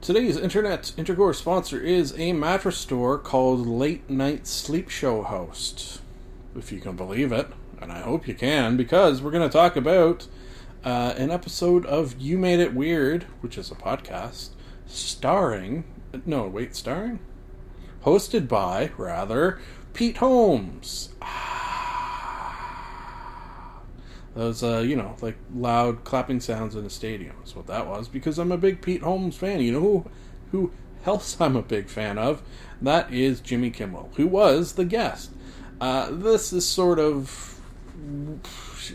Today's 0.07 0.37
internet 0.37 0.93
intercourse 0.95 1.37
sponsor 1.37 1.81
is 1.81 2.17
a 2.17 2.31
mattress 2.31 2.77
store 2.77 3.17
called 3.17 3.67
Late 3.67 4.09
Night 4.09 4.47
Sleep 4.47 4.87
Show 4.87 5.21
Host. 5.21 5.99
If 6.55 6.71
you 6.71 6.79
can 6.79 6.95
believe 6.95 7.33
it, 7.33 7.49
and 7.81 7.91
I 7.91 7.99
hope 7.99 8.25
you 8.25 8.33
can, 8.33 8.77
because 8.77 9.21
we're 9.21 9.31
going 9.31 9.49
to 9.49 9.51
talk 9.51 9.75
about 9.75 10.25
uh, 10.85 11.13
an 11.17 11.29
episode 11.29 11.85
of 11.85 12.21
You 12.21 12.37
Made 12.37 12.61
It 12.61 12.73
Weird, 12.73 13.23
which 13.41 13.57
is 13.57 13.69
a 13.69 13.75
podcast, 13.75 14.51
starring. 14.85 15.83
No, 16.25 16.47
wait, 16.47 16.73
starring? 16.73 17.19
Hosted 18.05 18.47
by, 18.47 18.91
rather, 18.97 19.59
Pete 19.91 20.19
Holmes. 20.19 21.09
Those, 24.37 24.61
uh, 24.61 24.79
you 24.79 24.95
know, 24.95 25.15
like 25.19 25.35
loud 25.51 26.03
clapping 26.03 26.41
sounds 26.41 26.75
in 26.75 26.85
a 26.85 26.91
stadium 26.91 27.35
is 27.43 27.55
what 27.55 27.65
that 27.65 27.87
was. 27.87 28.07
Because 28.07 28.37
I'm 28.37 28.51
a 28.51 28.57
big 28.57 28.83
Pete 28.83 29.01
Holmes 29.01 29.35
fan. 29.35 29.61
You 29.61 29.71
know 29.71 29.81
who, 29.81 30.05
who 30.51 30.71
else 31.07 31.41
I'm 31.41 31.55
a 31.55 31.63
big 31.63 31.89
fan 31.89 32.19
of? 32.19 32.43
That 32.79 33.11
is 33.11 33.41
Jimmy 33.41 33.71
Kimmel, 33.71 34.11
who 34.15 34.27
was 34.27 34.73
the 34.73 34.85
guest. 34.85 35.31
Uh, 35.81 36.11
this 36.11 36.53
is 36.53 36.69
sort 36.69 36.99
of, 36.99 37.59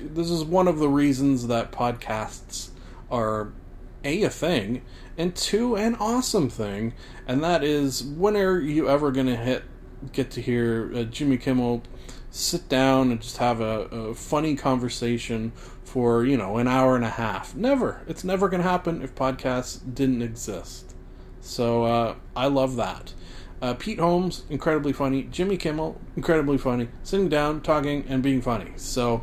this 0.01 0.31
is 0.31 0.45
one 0.45 0.69
of 0.69 0.79
the 0.79 0.89
reasons 0.89 1.49
that 1.49 1.73
podcasts 1.73 2.69
are 3.11 3.53
a 4.05 4.23
a 4.23 4.31
thing, 4.31 4.83
and 5.19 5.35
two 5.35 5.77
an 5.77 5.97
awesome 5.97 6.49
thing, 6.49 6.95
and 7.27 7.43
that 7.43 7.63
is 7.63 8.03
when 8.03 8.37
are 8.37 8.61
you 8.61 8.89
ever 8.89 9.11
gonna 9.11 9.37
hit 9.37 9.65
get 10.13 10.31
to 10.33 10.41
hear 10.41 10.91
uh, 10.95 11.03
Jimmy 11.05 11.37
Kimmel 11.37 11.83
sit 12.33 12.69
down 12.69 13.13
and 13.13 13.21
just 13.21 13.37
have 13.37 13.61
a, 13.61 13.83
a 13.83 14.15
funny 14.15 14.57
conversation 14.57 15.53
for 15.85 16.25
you 16.25 16.37
know 16.37 16.57
an 16.57 16.67
hour 16.67 16.97
and 16.97 17.05
a 17.05 17.11
half? 17.11 17.55
Never. 17.55 18.03
It's 18.09 18.25
never 18.25 18.49
gonna 18.49 18.63
happen 18.65 19.03
if 19.03 19.15
podcasts 19.15 19.81
didn't 19.95 20.23
exist. 20.23 20.95
So 21.41 21.85
uh, 21.85 22.15
I 22.35 22.47
love 22.47 22.77
that. 22.77 23.15
Uh, 23.61 23.75
Pete 23.75 24.01
Holmes, 24.01 24.43
incredibly 24.51 24.93
funny. 24.93 25.23
Jimmy 25.25 25.57
Kimmel, 25.57 26.01
incredibly 26.17 26.59
funny. 26.59 26.89
Sitting 27.05 27.29
down, 27.29 27.61
talking, 27.61 28.05
and 28.09 28.23
being 28.23 28.43
funny. 28.43 28.73
So 28.75 29.23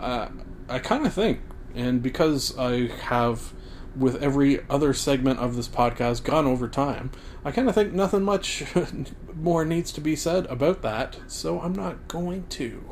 uh, 0.00 0.28
I 0.68 0.80
kind 0.80 1.06
of 1.06 1.12
think, 1.12 1.40
and 1.74 2.02
because 2.02 2.58
I 2.58 2.88
have, 2.88 3.52
with 3.96 4.20
every 4.20 4.68
other 4.68 4.92
segment 4.92 5.38
of 5.38 5.54
this 5.54 5.68
podcast, 5.68 6.24
gone 6.24 6.46
over 6.46 6.66
time, 6.66 7.12
I 7.44 7.52
kind 7.52 7.68
of 7.68 7.74
think 7.74 7.92
nothing 7.92 8.24
much 8.24 8.64
more 9.36 9.64
needs 9.64 9.92
to 9.92 10.00
be 10.00 10.16
said 10.16 10.46
about 10.46 10.82
that. 10.82 11.18
So 11.26 11.60
I'm 11.60 11.74
not 11.74 12.08
going 12.08 12.46
to, 12.50 12.84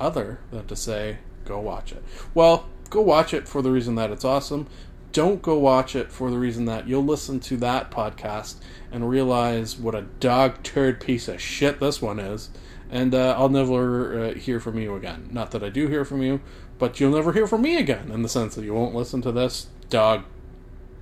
other 0.00 0.40
than 0.50 0.66
to 0.66 0.76
say, 0.76 1.18
go 1.44 1.60
watch 1.60 1.92
it. 1.92 2.02
Well, 2.34 2.68
go 2.90 3.00
watch 3.00 3.34
it 3.34 3.48
for 3.48 3.62
the 3.62 3.70
reason 3.70 3.94
that 3.96 4.10
it's 4.10 4.24
awesome. 4.24 4.66
Don't 5.12 5.42
go 5.42 5.56
watch 5.58 5.94
it 5.94 6.10
for 6.10 6.30
the 6.30 6.38
reason 6.38 6.64
that 6.64 6.88
you'll 6.88 7.04
listen 7.04 7.38
to 7.40 7.56
that 7.58 7.90
podcast 7.90 8.56
and 8.90 9.08
realize 9.08 9.76
what 9.76 9.94
a 9.94 10.02
dog 10.02 10.62
turd 10.64 11.00
piece 11.00 11.28
of 11.28 11.40
shit 11.40 11.78
this 11.78 12.02
one 12.02 12.18
is, 12.18 12.50
and 12.90 13.14
uh, 13.14 13.36
I'll 13.38 13.48
never 13.48 14.24
uh, 14.24 14.34
hear 14.34 14.58
from 14.58 14.76
you 14.78 14.96
again. 14.96 15.28
Not 15.30 15.52
that 15.52 15.62
I 15.62 15.68
do 15.68 15.86
hear 15.86 16.04
from 16.04 16.20
you, 16.20 16.40
but 16.78 16.98
you'll 16.98 17.14
never 17.14 17.32
hear 17.32 17.46
from 17.46 17.62
me 17.62 17.76
again 17.76 18.10
in 18.10 18.22
the 18.22 18.28
sense 18.28 18.56
that 18.56 18.64
you 18.64 18.74
won't 18.74 18.94
listen 18.94 19.22
to 19.22 19.30
this 19.30 19.68
dog 19.88 20.24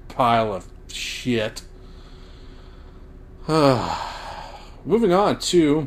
pile 0.09 0.53
of 0.53 0.68
shit. 0.88 1.62
Moving 4.85 5.12
on 5.12 5.39
to 5.39 5.87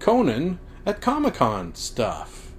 Conan 0.00 0.58
at 0.84 1.00
Comic 1.00 1.34
Con 1.34 1.76
stuff. 1.76 2.52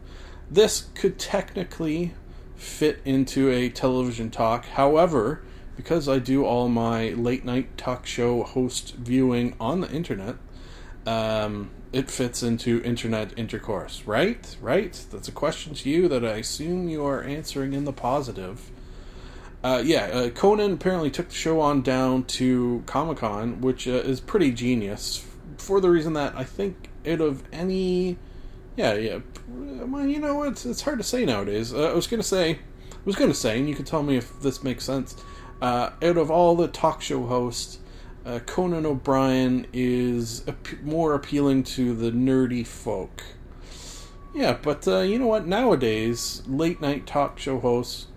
This 0.49 0.87
could 0.95 1.19
technically 1.19 2.13
fit 2.55 3.01
into 3.03 3.49
a 3.49 3.67
television 3.67 4.31
talk. 4.31 4.63
However, 4.65 5.41
because 5.75 6.07
I 6.07 6.19
do 6.19 6.45
all 6.45 6.69
my 6.69 7.09
late 7.09 7.43
night 7.43 7.77
talk 7.77 8.05
show 8.05 8.43
host 8.43 8.95
viewing 8.95 9.53
on 9.59 9.81
the 9.81 9.91
internet, 9.91 10.37
um, 11.05 11.71
it 11.91 12.09
fits 12.09 12.41
into 12.41 12.81
internet 12.83 13.37
intercourse, 13.37 14.03
right? 14.05 14.55
Right? 14.61 15.05
That's 15.11 15.27
a 15.27 15.33
question 15.33 15.73
to 15.73 15.89
you 15.89 16.07
that 16.07 16.23
I 16.23 16.37
assume 16.37 16.87
you 16.87 17.05
are 17.05 17.21
answering 17.21 17.73
in 17.73 17.83
the 17.83 17.91
positive. 17.91 18.71
Uh, 19.61 19.81
yeah, 19.83 20.05
uh, 20.05 20.29
Conan 20.29 20.71
apparently 20.71 21.11
took 21.11 21.27
the 21.27 21.35
show 21.35 21.59
on 21.59 21.81
down 21.81 22.23
to 22.23 22.81
Comic 22.85 23.17
Con, 23.17 23.59
which 23.59 23.89
uh, 23.89 23.91
is 23.91 24.21
pretty 24.21 24.53
genius 24.53 25.25
for 25.61 25.81
the 25.81 25.89
reason 25.89 26.13
that 26.13 26.35
I 26.35 26.43
think 26.43 26.89
out 27.07 27.21
of 27.21 27.43
any. 27.51 28.17
Yeah, 28.75 28.93
yeah. 28.93 29.19
Well, 29.47 30.05
you 30.05 30.19
know, 30.19 30.43
it's 30.43 30.65
it's 30.65 30.81
hard 30.81 30.99
to 30.99 31.03
say 31.03 31.25
nowadays. 31.25 31.73
Uh, 31.73 31.89
I 31.89 31.93
was 31.93 32.07
gonna 32.07 32.23
say, 32.23 32.53
I 32.53 33.05
was 33.05 33.15
gonna 33.15 33.33
say, 33.33 33.59
and 33.59 33.67
you 33.67 33.75
can 33.75 33.85
tell 33.85 34.03
me 34.03 34.17
if 34.17 34.39
this 34.41 34.63
makes 34.63 34.83
sense. 34.85 35.15
Uh, 35.61 35.89
out 36.01 36.17
of 36.17 36.31
all 36.31 36.55
the 36.55 36.67
talk 36.67 37.01
show 37.01 37.25
hosts, 37.25 37.79
uh, 38.25 38.39
Conan 38.45 38.85
O'Brien 38.85 39.67
is 39.73 40.47
ap- 40.47 40.81
more 40.83 41.13
appealing 41.13 41.63
to 41.63 41.93
the 41.93 42.11
nerdy 42.11 42.65
folk. 42.65 43.23
Yeah, 44.33 44.57
but 44.61 44.87
uh, 44.87 44.99
you 44.99 45.19
know 45.19 45.27
what? 45.27 45.47
Nowadays, 45.47 46.43
late 46.47 46.79
night 46.79 47.05
talk 47.05 47.39
show 47.39 47.59
hosts 47.59 48.07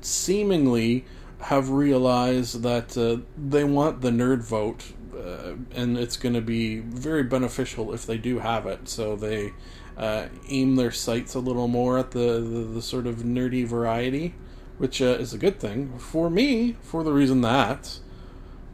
seemingly 0.00 1.04
have 1.40 1.70
realized 1.70 2.62
that 2.62 2.96
uh, 2.96 3.22
they 3.36 3.64
want 3.64 4.00
the 4.00 4.10
nerd 4.10 4.42
vote, 4.42 4.92
uh, 5.16 5.54
and 5.74 5.98
it's 5.98 6.16
going 6.16 6.34
to 6.34 6.40
be 6.40 6.78
very 6.80 7.22
beneficial 7.22 7.92
if 7.92 8.06
they 8.06 8.18
do 8.18 8.38
have 8.38 8.66
it. 8.66 8.88
So 8.88 9.16
they 9.16 9.52
uh, 9.96 10.26
aim 10.48 10.76
their 10.76 10.90
sights 10.90 11.34
a 11.34 11.40
little 11.40 11.68
more 11.68 11.98
at 11.98 12.10
the, 12.10 12.40
the, 12.40 12.64
the 12.74 12.82
sort 12.82 13.06
of 13.06 13.18
nerdy 13.18 13.66
variety, 13.66 14.34
which 14.78 15.00
uh, 15.00 15.06
is 15.06 15.32
a 15.32 15.38
good 15.38 15.60
thing 15.60 15.98
for 15.98 16.28
me. 16.28 16.76
For 16.82 17.04
the 17.04 17.12
reason 17.12 17.42
that, 17.42 17.98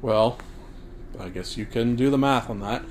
well, 0.01 0.39
I 1.19 1.29
guess 1.29 1.57
you 1.57 1.67
can 1.67 1.97
do 1.97 2.11
the 2.11 2.19
math 2.19 2.49
on 2.49 2.61
that. 2.61 2.85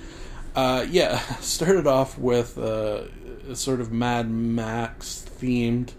Uh, 0.55 0.85
yeah, 0.89 1.19
started 1.39 1.87
off 1.87 2.17
with 2.17 2.57
uh, 2.57 3.03
a 3.49 3.55
sort 3.55 3.81
of 3.81 3.91
Mad 3.91 4.29
Max 4.29 5.27
themed 5.39 5.93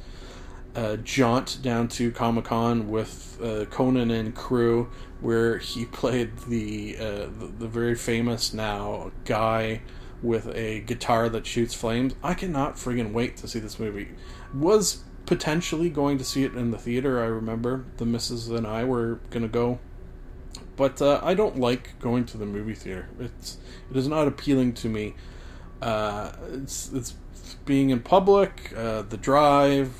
uh, 0.76 0.96
jaunt 0.96 1.58
down 1.62 1.88
to 1.88 2.12
Comic 2.12 2.44
Con 2.44 2.88
with 2.88 3.38
Conan 3.70 4.10
and 4.10 4.34
crew, 4.34 4.90
where 5.20 5.58
he 5.58 5.84
played 5.84 6.36
the, 6.48 6.96
uh, 6.98 7.04
the 7.38 7.52
the 7.58 7.68
very 7.68 7.94
famous 7.94 8.54
now 8.54 9.12
guy 9.24 9.82
with 10.22 10.48
a 10.54 10.80
guitar 10.80 11.28
that 11.28 11.46
shoots 11.46 11.74
flames. 11.74 12.14
I 12.22 12.34
cannot 12.34 12.76
friggin' 12.76 13.12
wait 13.12 13.36
to 13.38 13.48
see 13.48 13.58
this 13.58 13.78
movie. 13.78 14.08
Was 14.54 15.04
potentially 15.26 15.90
going 15.90 16.18
to 16.18 16.24
see 16.24 16.44
it 16.44 16.54
in 16.54 16.70
the 16.70 16.78
theater. 16.78 17.20
I 17.20 17.26
remember 17.26 17.84
the 17.98 18.06
missus 18.06 18.48
and 18.48 18.66
I 18.66 18.84
were 18.84 19.20
gonna 19.30 19.48
go, 19.48 19.78
but 20.76 21.00
uh, 21.00 21.20
I 21.22 21.34
don't 21.34 21.58
like 21.58 21.98
going 22.00 22.24
to 22.26 22.38
the 22.38 22.46
movie 22.46 22.74
theater. 22.74 23.08
It's 23.18 23.58
it 23.90 23.96
is 23.96 24.08
not 24.08 24.26
appealing 24.26 24.74
to 24.74 24.88
me. 24.88 25.14
Uh, 25.80 26.32
it's 26.52 26.92
it's 26.92 27.14
being 27.64 27.90
in 27.90 28.00
public, 28.00 28.72
uh, 28.76 29.02
the 29.02 29.16
drive, 29.16 29.92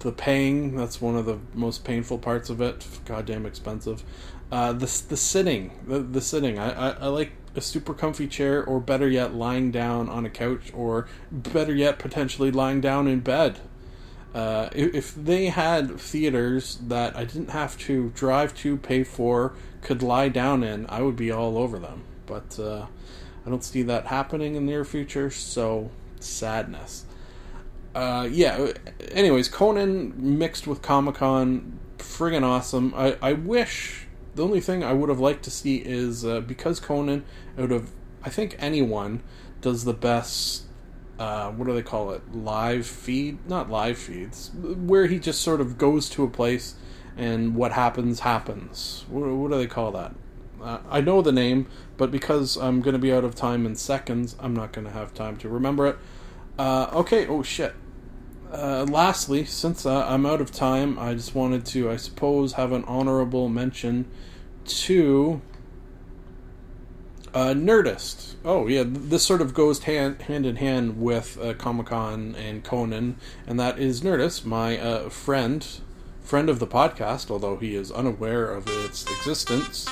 the 0.00 0.12
paying. 0.12 0.76
That's 0.76 1.00
one 1.00 1.16
of 1.16 1.26
the 1.26 1.38
most 1.54 1.84
painful 1.84 2.18
parts 2.18 2.50
of 2.50 2.60
it. 2.60 2.86
Goddamn 3.04 3.46
expensive. 3.46 4.02
Uh, 4.50 4.72
the 4.72 5.02
the 5.08 5.16
sitting, 5.16 5.72
the, 5.86 5.98
the 5.98 6.20
sitting. 6.20 6.58
I, 6.58 6.70
I, 6.70 6.90
I 6.90 7.06
like 7.08 7.32
a 7.56 7.60
super 7.60 7.94
comfy 7.94 8.28
chair, 8.28 8.62
or 8.64 8.80
better 8.80 9.08
yet, 9.08 9.34
lying 9.34 9.70
down 9.70 10.08
on 10.08 10.24
a 10.24 10.30
couch, 10.30 10.70
or 10.74 11.08
better 11.32 11.74
yet, 11.74 11.98
potentially 11.98 12.50
lying 12.50 12.80
down 12.80 13.08
in 13.08 13.20
bed. 13.20 13.60
Uh, 14.34 14.68
if, 14.72 15.14
they 15.14 15.46
had 15.46 15.98
theaters 15.98 16.78
that 16.86 17.16
I 17.16 17.24
didn't 17.24 17.50
have 17.50 17.78
to 17.78 18.10
drive 18.14 18.54
to, 18.56 18.76
pay 18.76 19.02
for, 19.02 19.54
could 19.80 20.02
lie 20.02 20.28
down 20.28 20.62
in, 20.62 20.84
I 20.90 21.00
would 21.00 21.16
be 21.16 21.30
all 21.30 21.56
over 21.56 21.78
them. 21.78 22.02
But 22.26 22.58
uh, 22.58 22.84
I 23.46 23.50
don't 23.50 23.64
see 23.64 23.82
that 23.84 24.08
happening 24.08 24.54
in 24.54 24.66
the 24.66 24.72
near 24.72 24.84
future, 24.84 25.30
so 25.30 25.90
sadness. 26.20 27.06
Uh, 27.94 28.28
yeah. 28.30 28.72
Anyways, 29.10 29.48
Conan 29.48 30.12
mixed 30.38 30.66
with 30.66 30.82
Comic 30.82 31.14
Con, 31.14 31.78
friggin' 31.96 32.42
awesome. 32.42 32.92
I, 32.94 33.16
I 33.22 33.32
wish 33.32 34.05
The 34.36 34.44
only 34.44 34.60
thing 34.60 34.84
I 34.84 34.92
would 34.92 35.08
have 35.08 35.18
liked 35.18 35.44
to 35.44 35.50
see 35.50 35.78
is 35.78 36.22
uh, 36.22 36.40
because 36.40 36.78
Conan, 36.78 37.24
out 37.58 37.72
of 37.72 37.90
I 38.22 38.28
think 38.28 38.54
anyone, 38.58 39.22
does 39.62 39.84
the 39.84 39.94
best. 39.94 40.64
Uh, 41.18 41.50
what 41.52 41.66
do 41.66 41.72
they 41.72 41.82
call 41.82 42.10
it? 42.10 42.34
Live 42.34 42.86
feed? 42.86 43.48
Not 43.48 43.70
live 43.70 43.96
feeds. 43.96 44.50
Where 44.54 45.06
he 45.06 45.18
just 45.18 45.40
sort 45.40 45.62
of 45.62 45.78
goes 45.78 46.10
to 46.10 46.22
a 46.22 46.28
place 46.28 46.74
and 47.16 47.54
what 47.54 47.72
happens 47.72 48.20
happens. 48.20 49.06
What, 49.08 49.26
what 49.26 49.50
do 49.50 49.56
they 49.56 49.66
call 49.66 49.92
that? 49.92 50.14
Uh, 50.62 50.80
I 50.90 51.00
know 51.00 51.22
the 51.22 51.32
name, 51.32 51.66
but 51.96 52.10
because 52.10 52.56
I'm 52.56 52.82
going 52.82 52.92
to 52.92 52.98
be 52.98 53.12
out 53.12 53.24
of 53.24 53.34
time 53.34 53.64
in 53.64 53.74
seconds, 53.74 54.36
I'm 54.38 54.54
not 54.54 54.72
going 54.72 54.86
to 54.86 54.92
have 54.92 55.14
time 55.14 55.38
to 55.38 55.48
remember 55.48 55.86
it. 55.86 55.98
Uh, 56.58 56.90
okay, 56.92 57.26
oh 57.26 57.42
shit. 57.42 57.74
Uh, 58.52 58.86
lastly, 58.88 59.44
since 59.44 59.84
uh, 59.84 60.06
I'm 60.06 60.24
out 60.24 60.40
of 60.40 60.52
time, 60.52 60.98
I 60.98 61.14
just 61.14 61.34
wanted 61.34 61.66
to, 61.66 61.90
I 61.90 61.96
suppose, 61.96 62.54
have 62.54 62.72
an 62.72 62.84
honorable 62.84 63.48
mention 63.48 64.06
to 64.66 65.40
uh, 67.34 67.52
Nerdist. 67.52 68.34
Oh 68.44 68.66
yeah, 68.66 68.84
this 68.86 69.24
sort 69.24 69.42
of 69.42 69.52
goes 69.52 69.80
hand 69.80 70.22
hand 70.22 70.46
in 70.46 70.56
hand 70.56 71.00
with 71.00 71.38
uh, 71.38 71.54
Comic 71.54 71.88
Con 71.88 72.34
and 72.36 72.64
Conan, 72.64 73.16
and 73.46 73.60
that 73.60 73.78
is 73.78 74.00
Nerdist, 74.00 74.44
my 74.44 74.78
uh, 74.78 75.08
friend, 75.10 75.66
friend 76.22 76.48
of 76.48 76.60
the 76.60 76.66
podcast, 76.66 77.30
although 77.30 77.56
he 77.56 77.74
is 77.74 77.92
unaware 77.92 78.50
of 78.50 78.66
its 78.68 79.04
existence. 79.04 79.86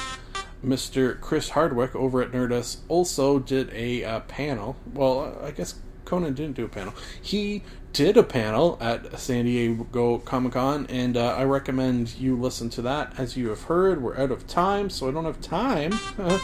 Mr. 0.65 1.21
Chris 1.21 1.51
Hardwick 1.51 1.95
over 1.95 2.23
at 2.23 2.33
Nerdist 2.33 2.79
also 2.89 3.39
did 3.39 3.71
a 3.75 4.03
uh, 4.03 4.21
panel. 4.21 4.77
Well, 4.95 5.39
I 5.43 5.51
guess 5.51 5.75
Conan 6.05 6.35
didn't 6.35 6.57
do 6.57 6.65
a 6.65 6.69
panel. 6.69 6.95
He 7.21 7.63
did 7.93 8.17
a 8.17 8.23
panel 8.23 8.77
at 8.81 9.19
San 9.21 9.45
Diego 9.45 10.19
Comic 10.19 10.53
Con, 10.53 10.87
and 10.89 11.17
uh, 11.17 11.35
I 11.37 11.45
recommend 11.45 12.15
you 12.17 12.37
listen 12.37 12.69
to 12.71 12.83
that. 12.83 13.19
As 13.19 13.37
you 13.37 13.49
have 13.51 13.63
heard, 13.63 14.03
we're 14.03 14.17
out 14.19 14.33
of 14.33 14.47
time, 14.47 14.91
so 14.91 15.09
I 15.09 15.13
don't 15.13 15.25
have 15.25 15.41
time 15.41 15.93
uh, 16.19 16.39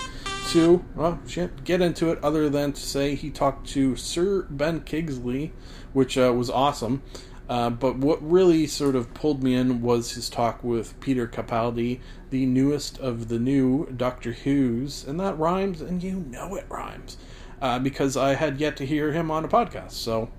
to 0.50 0.84
well, 0.94 1.18
get 1.64 1.80
into 1.80 2.10
it. 2.12 2.22
Other 2.22 2.48
than 2.48 2.72
to 2.72 2.80
say 2.80 3.14
he 3.14 3.30
talked 3.30 3.68
to 3.70 3.96
Sir 3.96 4.46
Ben 4.48 4.80
Kingsley, 4.82 5.52
which 5.92 6.16
uh, 6.16 6.32
was 6.32 6.50
awesome. 6.50 7.02
Uh, 7.50 7.68
but 7.68 7.96
what 7.96 8.22
really 8.22 8.64
sort 8.64 8.94
of 8.94 9.12
pulled 9.12 9.42
me 9.42 9.56
in 9.56 9.82
was 9.82 10.12
his 10.12 10.30
talk 10.30 10.62
with 10.62 10.98
Peter 11.00 11.26
Capaldi, 11.26 11.98
the 12.30 12.46
newest 12.46 12.96
of 13.00 13.26
the 13.26 13.40
new 13.40 13.86
Doctor 13.86 14.34
Who's, 14.34 15.04
and 15.04 15.18
that 15.18 15.36
rhymes, 15.36 15.80
and 15.80 16.00
you 16.00 16.24
know 16.28 16.54
it 16.54 16.64
rhymes, 16.68 17.16
uh, 17.60 17.78
because 17.78 18.16
I 18.16 18.34
had 18.34 18.60
yet 18.60 18.76
to 18.78 18.86
hear 18.86 19.12
him 19.12 19.30
on 19.30 19.44
a 19.44 19.48
podcast. 19.48 19.92
So, 19.92 20.30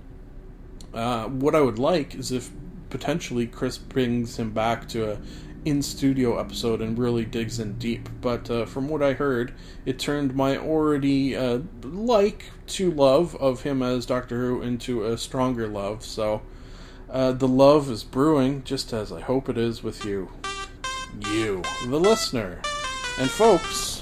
uh, 0.93 1.25
what 1.25 1.55
I 1.55 1.61
would 1.61 1.79
like 1.79 2.15
is 2.15 2.31
if 2.31 2.49
potentially 2.89 3.47
Chris 3.47 3.77
brings 3.77 4.37
him 4.37 4.51
back 4.51 4.87
to 4.89 5.11
a 5.11 5.17
in 5.63 5.79
studio 5.81 6.39
episode 6.39 6.81
and 6.81 6.97
really 6.97 7.23
digs 7.23 7.59
in 7.59 7.77
deep. 7.77 8.09
But 8.19 8.49
uh, 8.49 8.65
from 8.65 8.89
what 8.89 9.03
I 9.03 9.13
heard, 9.13 9.53
it 9.85 9.99
turned 9.99 10.35
my 10.35 10.57
already 10.57 11.35
uh, 11.35 11.59
like 11.83 12.45
to 12.67 12.89
love 12.91 13.35
of 13.35 13.61
him 13.61 13.83
as 13.83 14.07
Doctor 14.07 14.39
Who 14.39 14.61
into 14.61 15.05
a 15.05 15.17
stronger 15.17 15.67
love. 15.67 16.03
So. 16.03 16.41
Uh, 17.11 17.33
the 17.33 17.47
love 17.47 17.91
is 17.91 18.05
brewing, 18.05 18.63
just 18.63 18.93
as 18.93 19.11
I 19.11 19.19
hope 19.19 19.49
it 19.49 19.57
is 19.57 19.83
with 19.83 20.05
you. 20.05 20.31
You, 21.29 21.61
the 21.85 21.99
listener. 21.99 22.61
And 23.19 23.29
folks, 23.29 24.00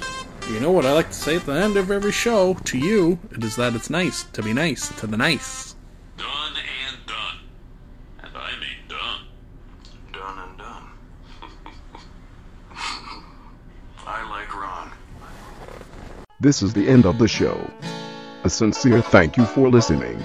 you 0.54 0.60
know 0.60 0.72
what 0.72 0.86
I 0.86 0.94
like 0.94 1.10
to 1.10 1.14
say 1.14 1.36
at 1.36 1.46
the 1.46 1.54
end 1.54 1.78
of 1.78 1.92
every 1.92 2.12
show 2.12 2.56
to 2.56 2.78
you? 2.78 3.20
It 3.32 3.44
is 3.44 3.56
that 3.58 3.76
it's 3.76 3.90
nice 3.90 4.24
to 4.24 4.42
be 4.42 4.52
nice 4.52 4.90
to 5.00 5.06
the 5.06 5.16
nice. 5.16 5.76
Done 6.18 6.28
and 6.88 7.06
done. 7.06 7.38
And 8.24 8.32
I 8.36 8.52
mean 8.60 8.80
done. 8.88 9.22
Done 10.12 10.50
and 10.50 10.58
done. 10.58 10.84
I 14.08 14.28
like 14.30 14.56
Ron. 14.56 14.92
This 16.40 16.64
is 16.64 16.74
the 16.74 16.88
end 16.88 17.06
of 17.06 17.20
the 17.20 17.28
show. 17.28 17.70
A 18.44 18.50
sincere 18.50 19.02
thank 19.02 19.38
you 19.38 19.46
for 19.46 19.70
listening. 19.70 20.24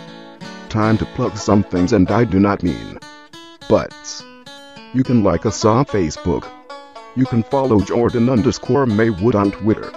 Time 0.71 0.97
to 0.99 1.05
plug 1.05 1.37
some 1.37 1.63
things, 1.63 1.93
and 1.93 2.11
I 2.11 2.25
do 2.25 2.41
not 2.41 2.63
mean 2.63 2.99
butts. 3.69 4.25
You 4.95 5.03
can 5.03 5.23
like 5.23 5.45
us 5.45 5.65
on 5.65 5.85
Facebook. 5.85 6.49
You 7.15 7.27
can 7.27 7.43
follow 7.43 7.81
Jordan 7.81 8.31
underscore 8.31 8.87
Maywood 8.87 9.35
on 9.35 9.51
Twitter. 9.53 9.93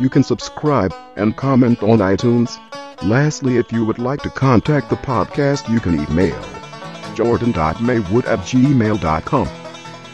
You 0.00 0.08
can 0.08 0.24
subscribe 0.24 0.92
and 1.16 1.36
comment 1.36 1.82
on 1.82 1.98
iTunes. 1.98 2.58
Lastly, 3.04 3.58
if 3.58 3.70
you 3.70 3.84
would 3.84 3.98
like 3.98 4.22
to 4.22 4.30
contact 4.30 4.90
the 4.90 4.96
podcast, 4.96 5.70
you 5.72 5.78
can 5.78 6.00
email 6.00 6.40
jordan.maywood 7.14 8.26
at 8.26 8.40
gmail.com. 8.40 9.48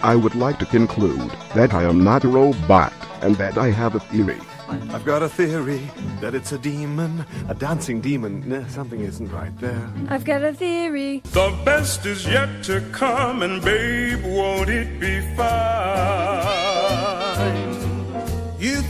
I 0.02 0.16
would 0.16 0.34
like 0.34 0.58
to 0.58 0.66
conclude 0.66 1.30
that 1.54 1.72
I 1.72 1.84
am 1.84 2.04
not 2.04 2.24
a 2.24 2.28
robot 2.28 2.92
and 3.22 3.36
that 3.36 3.56
I 3.56 3.70
have 3.70 3.94
a 3.94 4.00
theory. 4.00 4.38
I've 4.68 5.04
got 5.04 5.22
a 5.22 5.28
theory 5.28 5.90
that 6.20 6.34
it's 6.34 6.52
a 6.52 6.58
demon, 6.58 7.24
a 7.48 7.54
dancing 7.54 8.02
demon. 8.02 8.46
Nah, 8.46 8.66
something 8.68 9.00
isn't 9.00 9.32
right 9.32 9.56
there. 9.58 9.90
I've 10.08 10.24
got 10.24 10.42
a 10.44 10.52
theory. 10.52 11.22
The 11.32 11.58
best 11.64 12.04
is 12.04 12.26
yet 12.26 12.62
to 12.64 12.82
come, 12.92 13.42
and 13.42 13.62
babe, 13.64 14.22
won't 14.24 14.68
it 14.68 15.00
be 15.00 15.20
fine? 15.36 15.50
You 18.60 18.76
think 18.76 18.89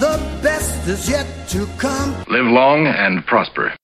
The 0.00 0.16
best 0.40 0.88
is 0.88 1.10
yet 1.10 1.26
to 1.50 1.66
come. 1.76 2.24
Live 2.26 2.46
long 2.46 2.86
and 2.86 3.22
prosper. 3.26 3.76